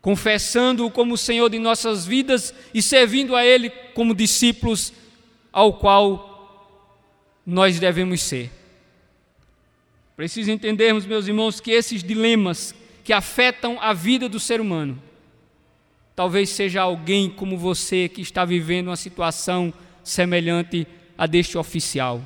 confessando-o 0.00 0.90
como 0.90 1.16
Senhor 1.16 1.48
de 1.48 1.58
nossas 1.58 2.06
vidas 2.06 2.54
e 2.74 2.82
servindo 2.82 3.36
a 3.36 3.44
Ele 3.44 3.70
como 3.94 4.14
discípulos 4.14 4.92
ao 5.52 5.74
qual 5.74 6.32
nós 7.46 7.78
devemos 7.78 8.20
ser. 8.22 8.50
Preciso 10.16 10.50
entendermos, 10.50 11.06
meus 11.06 11.26
irmãos, 11.26 11.60
que 11.60 11.70
esses 11.70 12.02
dilemas 12.02 12.74
que 13.02 13.12
afetam 13.12 13.78
a 13.80 13.92
vida 13.92 14.28
do 14.28 14.38
ser 14.38 14.60
humano, 14.60 15.00
talvez 16.14 16.50
seja 16.50 16.82
alguém 16.82 17.28
como 17.28 17.56
você 17.56 18.08
que 18.08 18.20
está 18.20 18.44
vivendo 18.44 18.88
uma 18.88 18.96
situação 18.96 19.72
semelhante 20.04 20.86
a 21.16 21.26
deste 21.26 21.58
oficial. 21.58 22.22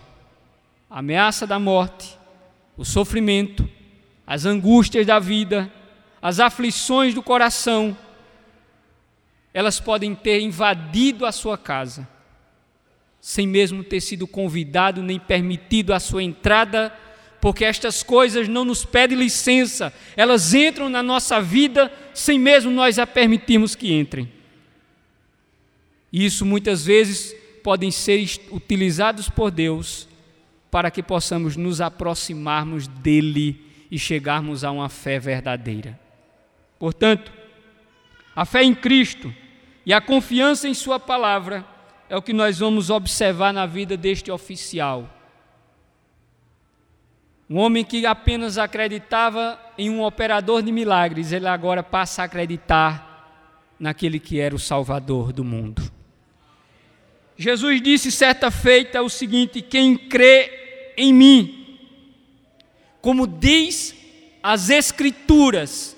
A 0.91 0.99
ameaça 0.99 1.47
da 1.47 1.59
morte, 1.59 2.17
o 2.77 2.85
sofrimento, 2.85 3.69
as 4.27 4.45
angústias 4.45 5.07
da 5.07 5.19
vida, 5.19 5.73
as 6.21 6.41
aflições 6.41 7.15
do 7.15 7.23
coração, 7.23 7.97
elas 9.55 9.79
podem 9.79 10.15
ter 10.15 10.41
invadido 10.41 11.25
a 11.25 11.33
sua 11.33 11.57
casa, 11.57 12.09
sem 13.21 13.47
mesmo 13.47 13.85
ter 13.85 14.01
sido 14.01 14.27
convidado 14.27 15.03
nem 15.03 15.19
permitido 15.19 15.95
a 15.95 16.01
sua 16.01 16.23
entrada, 16.23 16.93
porque 17.41 17.65
estas 17.65 18.03
coisas 18.03 18.49
não 18.49 18.65
nos 18.65 18.85
pedem 18.85 19.17
licença, 19.17 19.93
elas 20.17 20.53
entram 20.53 20.89
na 20.89 21.03
nossa 21.03 21.41
vida 21.41 21.93
sem 22.13 22.39
mesmo 22.39 22.71
nós 22.71 22.99
a 22.99 23.07
permitirmos 23.07 23.75
que 23.75 23.93
entrem. 23.93 24.31
Isso 26.13 26.45
muitas 26.45 26.85
vezes 26.85 27.35
podem 27.63 27.91
ser 27.91 28.25
utilizados 28.51 29.29
por 29.29 29.51
Deus 29.51 30.09
para 30.71 30.91
que 30.91 31.03
possamos 31.03 31.57
nos 31.57 31.81
aproximarmos 31.81 32.87
dele 32.89 33.66
e 33.91 33.99
chegarmos 33.99 34.65
a 34.65 34.71
uma 34.71 34.89
fé 34.89 35.19
verdadeira. 35.19 35.99
Portanto, 36.79 37.33
a 38.35 38.45
fé 38.45 38.63
em 38.63 38.75
Cristo 38.75 39.33
e 39.85 39.93
a 39.93 40.01
confiança 40.01 40.69
em 40.69 40.75
Sua 40.75 40.99
palavra 40.99 41.65
é 42.09 42.17
o 42.17 42.23
que 42.23 42.33
nós 42.33 42.59
vamos 42.59 42.91
observar 42.91 43.53
na 43.53 43.67
vida 43.67 43.97
deste 43.97 44.31
oficial. 44.31 45.09
Um 47.49 47.59
homem 47.59 47.85
que 47.85 48.05
apenas 48.05 48.59
acreditava 48.59 49.59
em 49.79 49.89
um 49.89 50.03
operador 50.03 50.63
de 50.63 50.73
milagres, 50.73 51.31
ele 51.31 51.47
agora 51.47 51.83
passa 51.83 52.23
a 52.23 52.25
acreditar 52.25 53.07
naquele 53.79 54.19
que 54.19 54.41
era 54.41 54.55
o 54.55 54.59
Salvador 54.59 55.33
do 55.33 55.45
mundo. 55.45 55.83
Jesus 57.37 57.81
disse 57.81 58.11
certa 58.11 58.51
feita 58.51 59.03
o 59.03 59.09
seguinte: 59.09 59.63
Quem 59.63 59.97
crê 59.97 60.95
em 60.97 61.13
mim, 61.13 61.56
como 63.07 63.25
diz 63.25 63.95
as 64.43 64.69
Escrituras, 64.69 65.97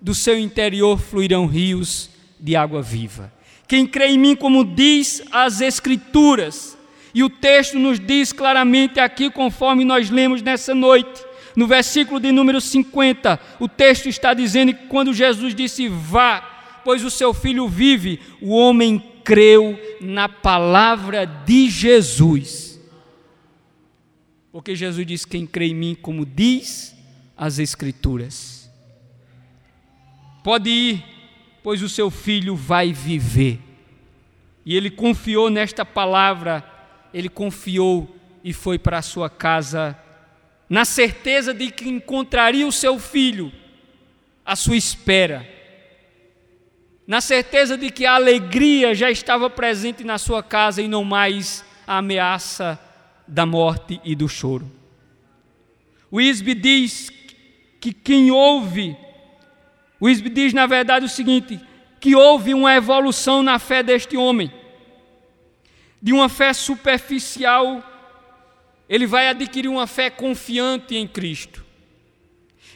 do 0.00 0.14
seu 0.14 0.38
interior 0.38 1.00
fluirão 1.00 1.46
rios 1.46 2.08
de 2.38 2.54
água 2.54 2.80
viva. 2.80 3.32
Quem 3.66 3.84
crê 3.84 4.10
em 4.10 4.18
mim, 4.18 4.36
como 4.36 4.64
diz 4.64 5.20
as 5.32 5.60
Escrituras, 5.60 6.78
e 7.12 7.24
o 7.24 7.28
texto 7.28 7.76
nos 7.76 7.98
diz 7.98 8.32
claramente 8.32 9.00
aqui, 9.00 9.32
conforme 9.32 9.84
nós 9.84 10.10
lemos 10.10 10.42
nessa 10.42 10.72
noite, 10.72 11.24
no 11.56 11.66
versículo 11.66 12.20
de 12.20 12.30
número 12.30 12.60
50, 12.60 13.40
o 13.58 13.66
texto 13.66 14.08
está 14.08 14.32
dizendo 14.32 14.72
que 14.72 14.86
quando 14.86 15.12
Jesus 15.12 15.56
disse: 15.56 15.88
Vá, 15.88 16.80
pois 16.84 17.02
o 17.02 17.10
seu 17.10 17.34
filho 17.34 17.66
vive, 17.66 18.20
o 18.40 18.54
homem 18.54 19.02
creu 19.24 19.76
na 20.00 20.28
palavra 20.28 21.26
de 21.26 21.68
Jesus 21.68 22.73
porque 24.54 24.76
Jesus 24.76 25.04
diz: 25.04 25.24
Quem 25.24 25.44
crê 25.44 25.66
em 25.66 25.74
mim, 25.74 25.96
como 26.00 26.24
diz 26.24 26.96
as 27.36 27.58
Escrituras. 27.58 28.70
Pode 30.44 30.70
ir, 30.70 31.04
pois 31.60 31.82
o 31.82 31.88
seu 31.88 32.08
filho 32.08 32.54
vai 32.54 32.92
viver. 32.92 33.58
E 34.64 34.76
ele 34.76 34.92
confiou 34.92 35.50
nesta 35.50 35.84
palavra, 35.84 36.62
ele 37.12 37.28
confiou 37.28 38.16
e 38.44 38.52
foi 38.52 38.78
para 38.78 38.98
a 38.98 39.02
sua 39.02 39.28
casa, 39.28 39.98
na 40.70 40.84
certeza 40.84 41.52
de 41.52 41.72
que 41.72 41.88
encontraria 41.88 42.64
o 42.64 42.70
seu 42.70 42.96
filho 43.00 43.50
à 44.46 44.54
sua 44.54 44.76
espera, 44.76 45.44
na 47.08 47.20
certeza 47.20 47.76
de 47.76 47.90
que 47.90 48.06
a 48.06 48.14
alegria 48.14 48.94
já 48.94 49.10
estava 49.10 49.50
presente 49.50 50.04
na 50.04 50.16
sua 50.16 50.44
casa 50.44 50.80
e 50.80 50.86
não 50.86 51.02
mais 51.02 51.64
a 51.84 51.98
ameaça 51.98 52.78
da 53.26 53.46
morte 53.46 54.00
e 54.04 54.14
do 54.14 54.28
choro. 54.28 54.70
O 56.10 56.20
Isbe 56.20 56.54
diz 56.54 57.10
que 57.80 57.92
quem 57.92 58.30
ouve, 58.30 58.96
o 59.98 60.08
Isbe 60.08 60.30
diz 60.30 60.52
na 60.52 60.66
verdade 60.66 61.06
o 61.06 61.08
seguinte: 61.08 61.60
que 62.00 62.14
houve 62.14 62.54
uma 62.54 62.74
evolução 62.74 63.42
na 63.42 63.58
fé 63.58 63.82
deste 63.82 64.16
homem, 64.16 64.52
de 66.00 66.12
uma 66.12 66.28
fé 66.28 66.52
superficial, 66.52 67.82
ele 68.88 69.06
vai 69.06 69.28
adquirir 69.28 69.68
uma 69.68 69.86
fé 69.86 70.10
confiante 70.10 70.96
em 70.96 71.06
Cristo. 71.08 71.64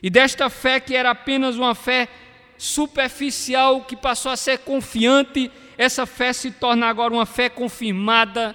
E 0.02 0.08
desta 0.08 0.48
fé 0.48 0.80
que 0.80 0.94
era 0.94 1.10
apenas 1.10 1.56
uma 1.56 1.74
fé 1.74 2.08
superficial, 2.56 3.82
que 3.82 3.96
passou 3.96 4.32
a 4.32 4.36
ser 4.36 4.58
confiante, 4.58 5.50
essa 5.76 6.06
fé 6.06 6.32
se 6.32 6.50
torna 6.50 6.86
agora 6.86 7.12
uma 7.12 7.26
fé 7.26 7.48
confirmada 7.48 8.54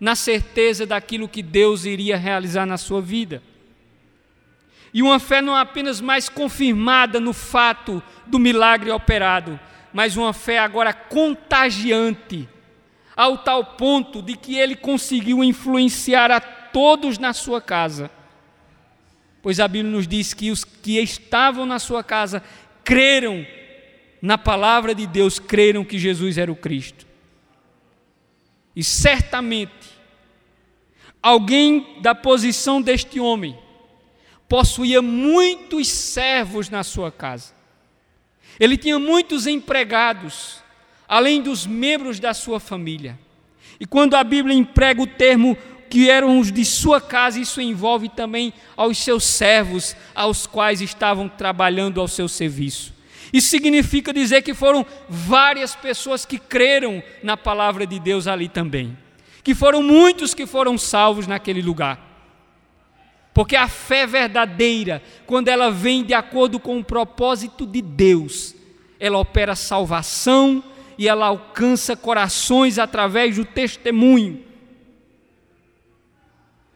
na 0.00 0.14
certeza 0.14 0.86
daquilo 0.86 1.28
que 1.28 1.42
Deus 1.42 1.84
iria 1.84 2.16
realizar 2.16 2.66
na 2.66 2.76
sua 2.76 3.00
vida. 3.00 3.42
E 4.92 5.02
uma 5.02 5.18
fé 5.18 5.42
não 5.42 5.54
apenas 5.54 6.00
mais 6.00 6.28
confirmada 6.28 7.20
no 7.20 7.32
fato 7.32 8.02
do 8.26 8.38
milagre 8.38 8.90
operado, 8.90 9.58
mas 9.92 10.16
uma 10.16 10.32
fé 10.32 10.58
agora 10.58 10.92
contagiante, 10.92 12.48
ao 13.16 13.38
tal 13.38 13.64
ponto 13.64 14.22
de 14.22 14.36
que 14.36 14.56
ele 14.56 14.76
conseguiu 14.76 15.42
influenciar 15.42 16.30
a 16.30 16.40
todos 16.40 17.18
na 17.18 17.32
sua 17.32 17.60
casa. 17.60 18.10
Pois 19.42 19.60
a 19.60 19.68
Bíblia 19.68 19.90
nos 19.90 20.06
diz 20.06 20.32
que 20.32 20.50
os 20.50 20.64
que 20.64 20.98
estavam 21.00 21.66
na 21.66 21.78
sua 21.78 22.02
casa 22.04 22.42
creram 22.84 23.46
na 24.20 24.36
palavra 24.36 24.94
de 24.94 25.06
Deus, 25.06 25.38
creram 25.38 25.84
que 25.84 25.98
Jesus 25.98 26.38
era 26.38 26.50
o 26.50 26.56
Cristo. 26.56 27.06
E 28.74 28.82
certamente, 28.84 29.77
alguém 31.22 31.98
da 32.00 32.14
posição 32.14 32.80
deste 32.80 33.20
homem 33.20 33.56
possuía 34.48 35.02
muitos 35.02 35.88
servos 35.88 36.70
na 36.70 36.82
sua 36.82 37.12
casa. 37.12 37.52
Ele 38.58 38.76
tinha 38.76 38.98
muitos 38.98 39.46
empregados, 39.46 40.62
além 41.06 41.42
dos 41.42 41.66
membros 41.66 42.18
da 42.18 42.32
sua 42.32 42.58
família. 42.58 43.18
E 43.78 43.86
quando 43.86 44.14
a 44.14 44.24
Bíblia 44.24 44.56
emprega 44.56 45.02
o 45.02 45.06
termo 45.06 45.56
que 45.88 46.10
eram 46.10 46.38
os 46.38 46.50
de 46.50 46.64
sua 46.64 47.00
casa, 47.00 47.38
isso 47.38 47.60
envolve 47.60 48.08
também 48.08 48.52
aos 48.76 48.98
seus 48.98 49.24
servos, 49.24 49.94
aos 50.14 50.46
quais 50.46 50.80
estavam 50.80 51.28
trabalhando 51.28 52.00
ao 52.00 52.08
seu 52.08 52.28
serviço. 52.28 52.92
Isso 53.32 53.48
significa 53.48 54.12
dizer 54.12 54.42
que 54.42 54.54
foram 54.54 54.84
várias 55.08 55.74
pessoas 55.74 56.24
que 56.24 56.38
creram 56.38 57.02
na 57.22 57.36
palavra 57.36 57.86
de 57.86 58.00
Deus 58.00 58.26
ali 58.26 58.48
também. 58.48 58.96
Que 59.42 59.54
foram 59.54 59.82
muitos 59.82 60.34
que 60.34 60.46
foram 60.46 60.76
salvos 60.76 61.26
naquele 61.26 61.62
lugar. 61.62 62.06
Porque 63.32 63.54
a 63.54 63.68
fé 63.68 64.06
verdadeira, 64.06 65.02
quando 65.26 65.48
ela 65.48 65.70
vem 65.70 66.02
de 66.02 66.12
acordo 66.12 66.58
com 66.58 66.78
o 66.78 66.84
propósito 66.84 67.66
de 67.66 67.80
Deus, 67.80 68.54
ela 68.98 69.18
opera 69.18 69.54
salvação 69.54 70.62
e 70.98 71.06
ela 71.06 71.26
alcança 71.26 71.96
corações 71.96 72.78
através 72.78 73.36
do 73.36 73.44
testemunho. 73.44 74.42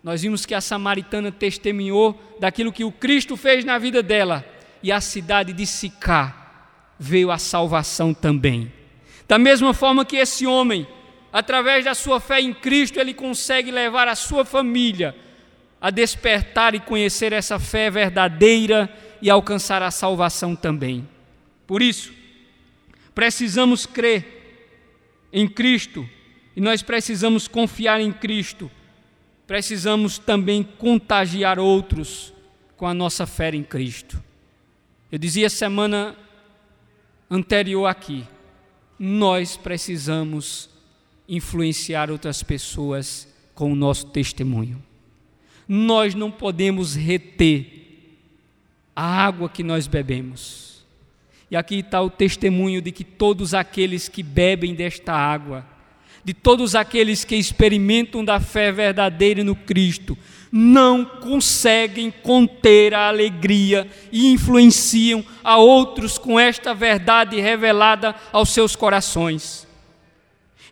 Nós 0.03 0.23
vimos 0.23 0.45
que 0.47 0.55
a 0.55 0.61
samaritana 0.61 1.31
testemunhou 1.31 2.21
daquilo 2.39 2.73
que 2.73 2.85
o 2.85 2.93
Cristo 2.93 3.37
fez 3.37 3.65
na 3.65 3.79
vida 3.79 4.03
dela, 4.03 4.45
e 4.83 4.91
a 4.91 5.01
cidade 5.01 5.53
de 5.53 5.65
Sicá 5.65 6.43
veio 6.99 7.31
a 7.31 7.39
salvação 7.39 8.13
também. 8.13 8.73
Da 9.29 9.39
mesma 9.39 9.73
forma 9.73 10.05
que 10.05 10.17
esse 10.17 10.47
homem, 10.47 10.87
através 11.33 11.85
da 11.85 11.95
sua 11.95 12.21
fé 12.21 12.41
em 12.41 12.53
Cristo, 12.53 13.01
ele 13.01 13.15
consegue 13.15 13.71
levar 13.71 14.07
a 14.07 14.15
sua 14.15 14.45
família 14.45 15.17
a 15.81 15.91
despertar 15.91 16.75
e 16.75 16.81
conhecer 16.81 17.33
essa 17.33 17.59
fé 17.59 17.91
verdadeira 17.91 18.89
e 19.21 19.31
alcançar 19.31 19.83
a 19.83 19.91
salvação 19.91 20.55
também. 20.55 21.09
Por 21.67 21.83
isso, 21.83 22.13
precisamos 23.15 23.87
crer 23.87 24.43
em 25.33 25.49
Cristo 25.49 26.09
e 26.55 26.61
nós 26.61 26.83
precisamos 26.83 27.49
confiar 27.49 28.01
em 28.01 28.13
Cristo. 28.13 28.71
Precisamos 29.47 30.19
também 30.19 30.63
contagiar 30.63 31.59
outros 31.59 32.33
com 32.77 32.87
a 32.87 32.95
nossa 32.95 33.27
fé 33.27 33.55
em 33.55 33.65
Cristo. 33.65 34.23
Eu 35.11 35.19
dizia 35.19 35.51
semana 35.51 36.17
anterior 37.31 37.87
aqui, 37.87 38.27
nós 38.99 39.57
precisamos 39.57 40.72
influenciar 41.33 42.11
outras 42.11 42.43
pessoas 42.43 43.27
com 43.55 43.73
o 43.73 43.75
nosso 43.75 44.07
testemunho. 44.09 44.83
Nós 45.67 46.15
não 46.15 46.31
podemos 46.31 46.95
reter 46.95 48.19
a 48.95 49.25
água 49.25 49.49
que 49.49 49.63
nós 49.63 49.87
bebemos. 49.87 50.85
E 51.51 51.57
aqui 51.57 51.77
está 51.77 52.03
o 52.03 52.11
testemunho 52.11 52.83
de 52.83 52.93
que 52.93 53.03
todos 53.03 53.55
aqueles 53.55 54.09
que 54.09 54.23
bebem 54.23 54.75
desta 54.75 55.15
água, 55.15 55.67
de 56.23 56.35
todos 56.35 56.75
aqueles 56.75 57.25
que 57.25 57.35
experimentam 57.35 58.23
da 58.23 58.39
fé 58.39 58.71
verdadeira 58.71 59.43
no 59.43 59.57
Cristo, 59.57 60.17
não 60.51 61.03
conseguem 61.03 62.11
conter 62.11 62.93
a 62.93 63.09
alegria 63.09 63.91
e 64.13 64.31
influenciam 64.31 65.25
a 65.43 65.57
outros 65.57 66.19
com 66.19 66.39
esta 66.39 66.75
verdade 66.75 67.41
revelada 67.41 68.15
aos 68.31 68.51
seus 68.51 68.77
corações. 68.77 69.67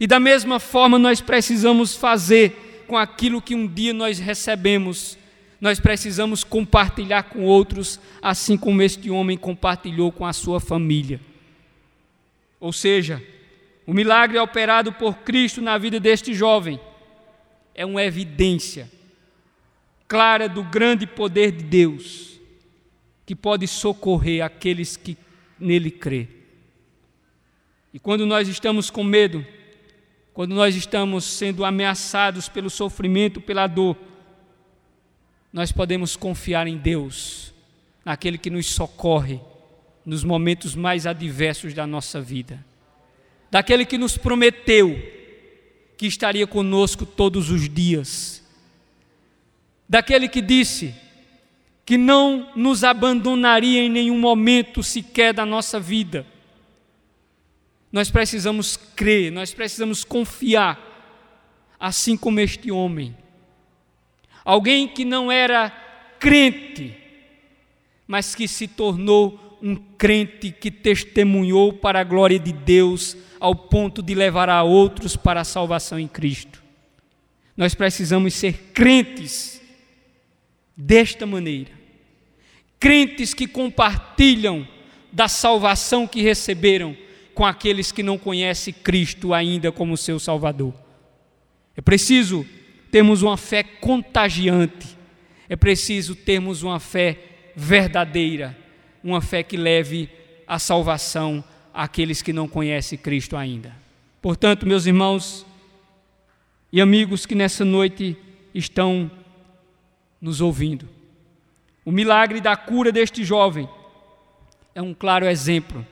E 0.00 0.06
da 0.06 0.18
mesma 0.18 0.58
forma 0.58 0.98
nós 0.98 1.20
precisamos 1.20 1.94
fazer 1.94 2.84
com 2.88 2.96
aquilo 2.96 3.42
que 3.42 3.54
um 3.54 3.66
dia 3.66 3.92
nós 3.92 4.18
recebemos. 4.18 5.18
Nós 5.60 5.78
precisamos 5.78 6.42
compartilhar 6.42 7.24
com 7.24 7.44
outros, 7.44 8.00
assim 8.22 8.56
como 8.56 8.80
este 8.80 9.10
homem 9.10 9.36
compartilhou 9.36 10.10
com 10.10 10.24
a 10.24 10.32
sua 10.32 10.58
família. 10.58 11.20
Ou 12.58 12.72
seja, 12.72 13.22
o 13.86 13.92
milagre 13.92 14.38
operado 14.38 14.90
por 14.90 15.18
Cristo 15.18 15.60
na 15.60 15.76
vida 15.76 16.00
deste 16.00 16.32
jovem 16.32 16.80
é 17.74 17.84
uma 17.84 18.02
evidência 18.02 18.90
clara 20.08 20.48
do 20.48 20.64
grande 20.64 21.06
poder 21.06 21.52
de 21.52 21.62
Deus, 21.62 22.40
que 23.26 23.36
pode 23.36 23.68
socorrer 23.68 24.42
aqueles 24.42 24.96
que 24.96 25.16
nele 25.58 25.90
crê. 25.90 26.26
E 27.92 27.98
quando 27.98 28.24
nós 28.24 28.48
estamos 28.48 28.90
com 28.90 29.04
medo, 29.04 29.46
quando 30.32 30.54
nós 30.54 30.74
estamos 30.74 31.24
sendo 31.24 31.64
ameaçados 31.64 32.48
pelo 32.48 32.70
sofrimento, 32.70 33.40
pela 33.40 33.66
dor, 33.66 33.96
nós 35.52 35.72
podemos 35.72 36.16
confiar 36.16 36.66
em 36.66 36.76
Deus, 36.76 37.52
naquele 38.04 38.38
que 38.38 38.50
nos 38.50 38.66
socorre 38.66 39.40
nos 40.04 40.24
momentos 40.24 40.74
mais 40.74 41.06
adversos 41.06 41.74
da 41.74 41.86
nossa 41.86 42.20
vida, 42.20 42.64
daquele 43.50 43.84
que 43.84 43.98
nos 43.98 44.16
prometeu 44.16 44.96
que 45.96 46.06
estaria 46.06 46.46
conosco 46.46 47.04
todos 47.04 47.50
os 47.50 47.68
dias 47.68 48.40
daquele 49.90 50.28
que 50.28 50.40
disse 50.40 50.94
que 51.84 51.98
não 51.98 52.52
nos 52.54 52.84
abandonaria 52.84 53.82
em 53.82 53.88
nenhum 53.88 54.16
momento 54.20 54.84
sequer 54.84 55.34
da 55.34 55.44
nossa 55.44 55.80
vida. 55.80 56.24
Nós 57.92 58.10
precisamos 58.10 58.76
crer, 58.76 59.32
nós 59.32 59.52
precisamos 59.52 60.04
confiar, 60.04 60.78
assim 61.78 62.16
como 62.16 62.40
este 62.40 62.70
homem. 62.70 63.16
Alguém 64.44 64.86
que 64.86 65.04
não 65.04 65.30
era 65.30 65.70
crente, 66.18 66.96
mas 68.06 68.34
que 68.34 68.46
se 68.46 68.68
tornou 68.68 69.58
um 69.62 69.76
crente 69.76 70.50
que 70.52 70.70
testemunhou 70.70 71.72
para 71.72 72.00
a 72.00 72.04
glória 72.04 72.38
de 72.38 72.52
Deus, 72.52 73.16
ao 73.38 73.54
ponto 73.54 74.02
de 74.02 74.14
levar 74.14 74.48
a 74.48 74.62
outros 74.62 75.16
para 75.16 75.40
a 75.40 75.44
salvação 75.44 75.98
em 75.98 76.08
Cristo. 76.08 76.62
Nós 77.56 77.74
precisamos 77.74 78.34
ser 78.34 78.70
crentes 78.72 79.60
desta 80.76 81.26
maneira. 81.26 81.70
Crentes 82.78 83.34
que 83.34 83.46
compartilham 83.46 84.66
da 85.12 85.28
salvação 85.28 86.06
que 86.06 86.22
receberam 86.22 86.96
com 87.40 87.46
aqueles 87.46 87.90
que 87.90 88.02
não 88.02 88.18
conhecem 88.18 88.70
Cristo 88.70 89.32
ainda 89.32 89.72
como 89.72 89.96
seu 89.96 90.20
Salvador. 90.20 90.74
É 91.74 91.80
preciso 91.80 92.46
termos 92.90 93.22
uma 93.22 93.38
fé 93.38 93.62
contagiante, 93.62 94.94
é 95.48 95.56
preciso 95.56 96.14
termos 96.14 96.62
uma 96.62 96.78
fé 96.78 97.16
verdadeira, 97.56 98.54
uma 99.02 99.22
fé 99.22 99.42
que 99.42 99.56
leve 99.56 100.10
a 100.46 100.58
salvação 100.58 101.42
àqueles 101.72 102.20
que 102.20 102.30
não 102.30 102.46
conhecem 102.46 102.98
Cristo 102.98 103.34
ainda. 103.38 103.74
Portanto, 104.20 104.66
meus 104.66 104.84
irmãos 104.84 105.46
e 106.70 106.78
amigos 106.78 107.24
que 107.24 107.34
nessa 107.34 107.64
noite 107.64 108.18
estão 108.54 109.10
nos 110.20 110.42
ouvindo. 110.42 110.86
O 111.86 111.90
milagre 111.90 112.38
da 112.38 112.54
cura 112.54 112.92
deste 112.92 113.24
jovem 113.24 113.66
é 114.74 114.82
um 114.82 114.92
claro 114.92 115.24
exemplo 115.24 115.86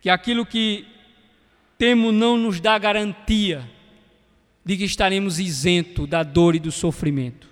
que 0.00 0.08
aquilo 0.08 0.46
que 0.46 0.86
temos 1.78 2.12
não 2.12 2.36
nos 2.36 2.60
dá 2.60 2.78
garantia 2.78 3.68
de 4.64 4.76
que 4.76 4.84
estaremos 4.84 5.38
isentos 5.38 6.08
da 6.08 6.22
dor 6.22 6.54
e 6.54 6.58
do 6.58 6.70
sofrimento. 6.70 7.48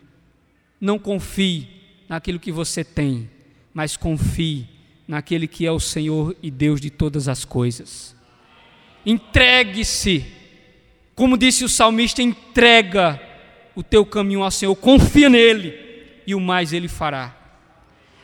Não 0.80 0.98
confie 0.98 1.68
naquilo 2.08 2.38
que 2.38 2.52
você 2.52 2.84
tem, 2.84 3.28
mas 3.72 3.96
confie 3.96 4.66
naquele 5.06 5.46
que 5.46 5.64
é 5.64 5.72
o 5.72 5.80
Senhor 5.80 6.36
e 6.42 6.50
Deus 6.50 6.80
de 6.80 6.90
todas 6.90 7.28
as 7.28 7.44
coisas. 7.44 8.14
Entregue-se, 9.04 10.26
como 11.14 11.38
disse 11.38 11.64
o 11.64 11.68
salmista, 11.68 12.22
entrega 12.22 13.20
o 13.74 13.82
teu 13.82 14.04
caminho 14.04 14.42
ao 14.42 14.50
Senhor, 14.50 14.74
confia 14.76 15.28
nele 15.28 15.74
e 16.26 16.34
o 16.34 16.40
mais 16.40 16.72
ele 16.72 16.88
fará. 16.88 17.37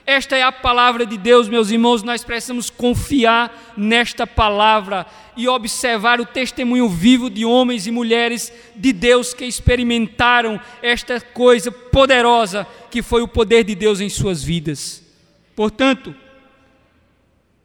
Esta 0.06 0.36
é 0.36 0.42
a 0.42 0.52
palavra 0.52 1.06
de 1.06 1.16
Deus, 1.16 1.48
meus 1.48 1.70
irmãos, 1.70 2.02
nós 2.02 2.22
precisamos 2.22 2.68
confiar 2.68 3.72
nesta 3.74 4.26
palavra 4.26 5.06
e 5.34 5.48
observar 5.48 6.20
o 6.20 6.26
testemunho 6.26 6.86
vivo 6.88 7.30
de 7.30 7.46
homens 7.46 7.86
e 7.86 7.90
mulheres 7.90 8.52
de 8.76 8.92
Deus 8.92 9.32
que 9.32 9.46
experimentaram 9.46 10.60
esta 10.82 11.18
coisa 11.20 11.72
poderosa 11.72 12.66
que 12.90 13.00
foi 13.00 13.22
o 13.22 13.28
poder 13.28 13.64
de 13.64 13.74
Deus 13.74 13.98
em 13.98 14.10
suas 14.10 14.44
vidas. 14.44 15.02
Portanto, 15.56 16.14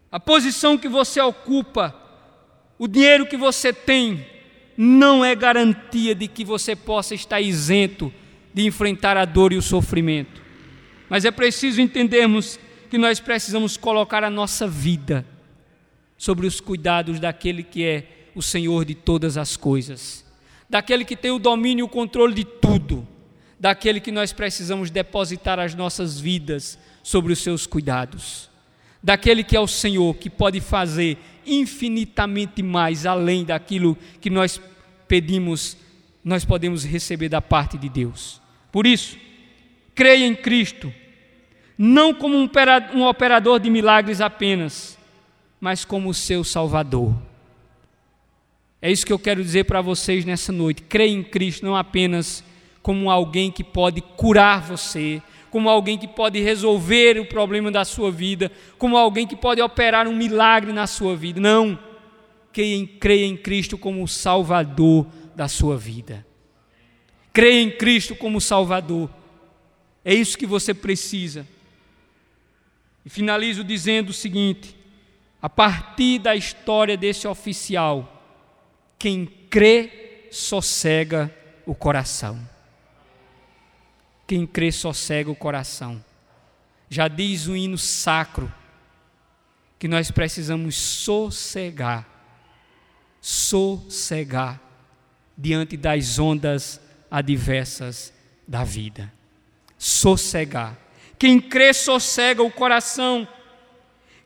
a 0.10 0.20
posição 0.20 0.78
que 0.78 0.88
você 0.88 1.20
ocupa, 1.20 1.94
o 2.78 2.88
dinheiro 2.88 3.26
que 3.26 3.36
você 3.36 3.74
tem, 3.74 4.26
não 4.78 5.26
é 5.26 5.36
garantia 5.36 6.16
de 6.16 6.26
que 6.26 6.46
você 6.46 6.74
possa 6.74 7.14
estar 7.14 7.42
isento 7.42 8.14
de 8.54 8.66
enfrentar 8.66 9.18
a 9.18 9.26
dor 9.26 9.52
e 9.52 9.58
o 9.58 9.62
sofrimento. 9.62 10.49
Mas 11.10 11.26
é 11.26 11.32
preciso 11.32 11.82
entendermos 11.82 12.60
que 12.90 12.98
nós 12.98 13.20
precisamos 13.20 13.76
colocar 13.78 14.24
a 14.24 14.30
nossa 14.30 14.68
vida 14.68 15.26
sobre 16.18 16.46
os 16.46 16.60
cuidados 16.60 17.20
daquele 17.20 17.64
que 17.64 17.84
é 17.84 18.30
o 18.36 18.42
Senhor 18.42 18.86
de 18.86 18.94
todas 18.94 19.38
as 19.38 19.58
coisas, 19.58 20.26
daquele 20.70 21.04
que 21.04 21.16
tem 21.16 21.32
o 21.32 21.40
domínio 21.40 21.84
e 21.84 21.86
o 21.86 21.90
controle 21.90 22.34
de 22.34 22.44
tudo, 22.44 23.08
daquele 23.60 24.00
que 24.00 24.12
nós 24.12 24.32
precisamos 24.32 24.90
depositar 24.92 25.60
as 25.60 25.74
nossas 25.74 26.20
vidas 26.20 26.78
sobre 27.02 27.34
os 27.34 27.40
seus 27.40 27.66
cuidados, 27.66 28.50
daquele 29.02 29.44
que 29.44 29.56
é 29.56 29.60
o 29.60 29.68
Senhor 29.68 30.16
que 30.16 30.30
pode 30.30 30.62
fazer 30.62 31.18
infinitamente 31.46 32.62
mais 32.62 33.06
além 33.06 33.44
daquilo 33.44 33.98
que 34.22 34.30
nós 34.30 34.62
pedimos, 35.08 35.76
nós 36.24 36.46
podemos 36.46 36.84
receber 36.84 37.30
da 37.30 37.42
parte 37.42 37.78
de 37.78 37.90
Deus. 37.90 38.42
Por 38.72 38.86
isso, 38.86 39.18
creia 40.00 40.26
em 40.26 40.34
Cristo, 40.34 40.94
não 41.78 42.14
como 42.14 42.38
um 42.38 43.04
operador 43.06 43.60
de 43.60 43.70
milagres 43.70 44.22
apenas, 44.22 44.98
mas 45.60 45.84
como 45.84 46.08
o 46.08 46.14
seu 46.14 46.42
Salvador. 46.42 47.14
É 48.82 48.90
isso 48.90 49.06
que 49.06 49.12
eu 49.12 49.20
quero 49.20 49.44
dizer 49.44 49.66
para 49.66 49.82
vocês 49.82 50.24
nessa 50.24 50.54
noite. 50.54 50.84
Creia 50.84 51.12
em 51.12 51.22
Cristo 51.22 51.66
não 51.66 51.76
apenas 51.76 52.42
como 52.82 53.12
alguém 53.12 53.52
que 53.52 53.62
pode 53.62 54.00
curar 54.00 54.62
você, 54.62 55.22
como 55.52 55.70
alguém 55.70 55.98
que 55.98 56.08
pode 56.08 56.40
resolver 56.40 57.20
o 57.20 57.26
problema 57.26 57.70
da 57.70 57.84
sua 57.84 58.10
vida, 58.10 58.50
como 58.78 58.96
alguém 58.96 59.28
que 59.28 59.36
pode 59.36 59.62
operar 59.62 60.08
um 60.08 60.16
milagre 60.16 60.72
na 60.72 60.88
sua 60.88 61.14
vida. 61.14 61.42
Não. 61.42 61.78
Creia 62.54 63.26
em, 63.26 63.36
Cristo 63.36 63.78
como 63.78 64.02
o 64.02 64.08
Salvador 64.08 65.08
da 65.36 65.50
sua 65.50 65.78
vida. 65.78 66.26
Creia 67.34 67.62
em 67.62 67.70
Cristo 67.70 68.16
como 68.16 68.40
Salvador. 68.40 69.19
É 70.10 70.14
isso 70.16 70.40
que 70.40 70.48
você 70.48 70.74
precisa. 70.74 71.48
E 73.06 73.10
finalizo 73.12 73.64
dizendo 73.64 74.10
o 74.10 74.14
seguinte: 74.14 74.76
a 75.40 75.48
partir 75.48 76.18
da 76.18 76.36
história 76.36 76.98
desse 76.98 77.28
oficial, 77.28 78.20
quem 78.98 79.28
crê 79.52 80.28
sossega 80.32 81.32
o 81.64 81.76
coração. 81.76 82.40
Quem 84.26 84.48
crê 84.48 84.72
sossega 84.72 85.30
o 85.30 85.36
coração. 85.36 86.04
Já 86.90 87.08
diz 87.08 87.46
o 87.46 87.56
hino 87.56 87.78
sacro 87.78 88.52
que 89.78 89.88
nós 89.88 90.10
precisamos 90.10 90.76
sossegar, 90.76 92.10
sossegar 93.22 94.60
diante 95.38 95.78
das 95.78 96.18
ondas 96.18 96.82
adversas 97.12 98.12
da 98.48 98.64
vida. 98.64 99.19
Sossegar. 99.80 100.78
Quem 101.18 101.40
crê 101.40 101.74
sossega 101.74 102.44
o 102.44 102.52
coração. 102.52 103.28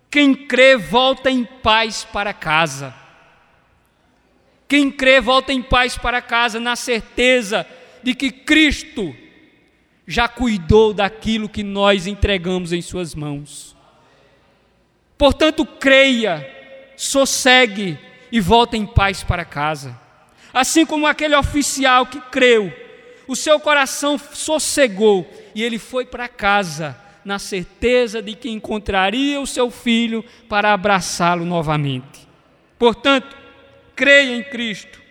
Quem 0.09 0.33
crê 0.33 0.75
volta 0.75 1.31
em 1.31 1.45
paz 1.45 2.03
para 2.03 2.33
casa. 2.33 2.93
Quem 4.67 4.91
crê 4.91 5.21
volta 5.21 5.53
em 5.53 5.61
paz 5.61 5.97
para 5.97 6.21
casa 6.21 6.59
na 6.59 6.75
certeza 6.75 7.65
de 8.01 8.15
que 8.15 8.31
Cristo 8.31 9.15
já 10.07 10.27
cuidou 10.27 10.93
daquilo 10.93 11.47
que 11.47 11.63
nós 11.63 12.07
entregamos 12.07 12.73
em 12.73 12.81
Suas 12.81 13.13
mãos. 13.15 13.75
Portanto, 15.17 15.65
creia, 15.65 16.49
sossegue 16.97 17.97
e 18.31 18.39
volta 18.41 18.75
em 18.75 18.85
paz 18.85 19.23
para 19.23 19.45
casa. 19.45 19.99
Assim 20.51 20.85
como 20.85 21.07
aquele 21.07 21.35
oficial 21.35 22.07
que 22.07 22.19
creu, 22.19 22.73
o 23.27 23.35
seu 23.35 23.59
coração 23.59 24.17
sossegou 24.17 25.27
e 25.53 25.63
ele 25.63 25.79
foi 25.79 26.05
para 26.05 26.27
casa 26.27 26.97
na 27.23 27.39
certeza 27.39 28.21
de 28.21 28.35
que 28.35 28.49
encontraria 28.49 29.39
o 29.39 29.47
seu 29.47 29.71
filho 29.71 30.23
para 30.49 30.73
abraçá-lo 30.73 31.45
novamente. 31.45 32.27
Portanto, 32.77 33.35
creia 33.95 34.35
em 34.35 34.43
Cristo 34.43 35.01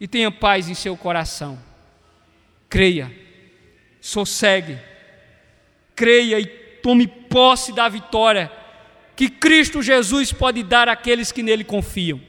e 0.00 0.08
tenha 0.08 0.30
paz 0.30 0.68
em 0.68 0.74
seu 0.74 0.96
coração. 0.96 1.58
Creia 2.68 3.22
sossegue, 4.02 4.76
creia 5.94 6.40
e 6.40 6.44
tome 6.44 7.06
posse 7.06 7.72
da 7.72 7.88
vitória 7.88 8.50
que 9.14 9.28
Cristo 9.30 9.80
Jesus 9.80 10.32
pode 10.32 10.64
dar 10.64 10.88
àqueles 10.88 11.30
que 11.30 11.42
nele 11.42 11.62
confiam. 11.62 12.20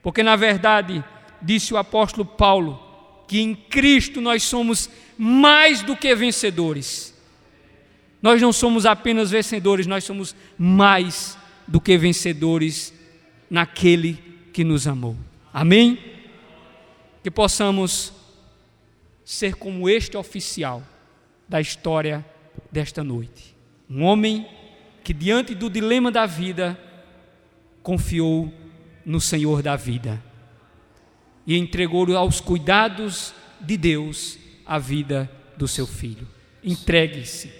Porque, 0.00 0.22
na 0.22 0.36
verdade, 0.36 1.02
disse 1.42 1.74
o 1.74 1.76
apóstolo 1.76 2.24
Paulo, 2.24 2.80
que 3.26 3.40
em 3.40 3.54
Cristo 3.54 4.20
nós 4.20 4.44
somos 4.44 4.88
mais 5.16 5.82
do 5.82 5.96
que 5.96 6.14
vencedores. 6.14 7.14
Nós 8.20 8.40
não 8.40 8.52
somos 8.52 8.86
apenas 8.86 9.30
vencedores, 9.30 9.86
nós 9.86 10.04
somos 10.04 10.34
mais 10.58 11.36
do 11.66 11.80
que 11.80 11.96
vencedores 11.98 12.92
naquele 13.50 14.18
que 14.52 14.64
nos 14.64 14.86
amou. 14.86 15.16
Amém? 15.52 15.98
Que 17.22 17.30
possamos 17.30 18.12
ser 19.24 19.54
como 19.56 19.88
este 19.88 20.16
oficial 20.16 20.82
da 21.48 21.60
história 21.60 22.24
desta 22.70 23.04
noite. 23.04 23.54
Um 23.88 24.02
homem 24.02 24.46
que, 25.02 25.12
diante 25.12 25.54
do 25.54 25.68
dilema 25.68 26.10
da 26.10 26.26
vida, 26.26 26.78
confiou 27.82 28.52
no 29.04 29.20
Senhor 29.20 29.62
da 29.62 29.76
vida 29.76 30.22
e 31.46 31.56
entregou 31.56 32.16
aos 32.16 32.40
cuidados 32.40 33.34
de 33.60 33.76
Deus 33.76 34.38
a 34.66 34.78
vida 34.78 35.30
do 35.56 35.68
seu 35.68 35.86
filho. 35.86 36.26
Entregue-se, 36.62 37.50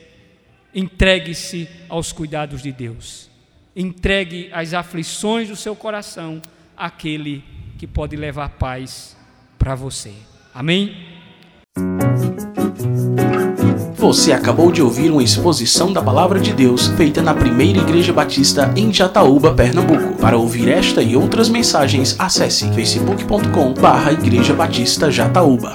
entregue-se 0.75 1.69
aos 1.89 2.13
cuidados 2.13 2.63
de 2.63 2.73
Deus. 2.73 3.31
Entregue 3.77 4.49
as 4.53 4.73
aflições 4.73 5.49
do 5.49 5.57
seu 5.57 5.75
coração 5.75 6.41
àquele 6.77 7.45
que 7.79 7.87
pode 7.87 8.17
levar 8.17 8.51
paz 8.51 9.17
para 9.59 9.75
você. 9.75 10.13
Amém? 10.55 10.95
Você 13.97 14.33
acabou 14.33 14.71
de 14.71 14.83
ouvir 14.83 15.11
uma 15.11 15.23
exposição 15.23 15.91
da 15.91 16.03
Palavra 16.03 16.39
de 16.39 16.53
Deus 16.53 16.89
feita 16.89 17.23
na 17.23 17.33
Primeira 17.33 17.79
Igreja 17.79 18.13
Batista 18.13 18.71
em 18.77 18.93
Jataúba, 18.93 19.55
Pernambuco. 19.55 20.21
Para 20.21 20.37
ouvir 20.37 20.69
esta 20.69 21.03
e 21.03 21.17
outras 21.17 21.49
mensagens, 21.49 22.15
acesse 22.19 22.71
facebook.com/barra 22.75 24.13
Igreja 24.13 24.53
Batista 24.53 25.11
Jataúba. 25.11 25.75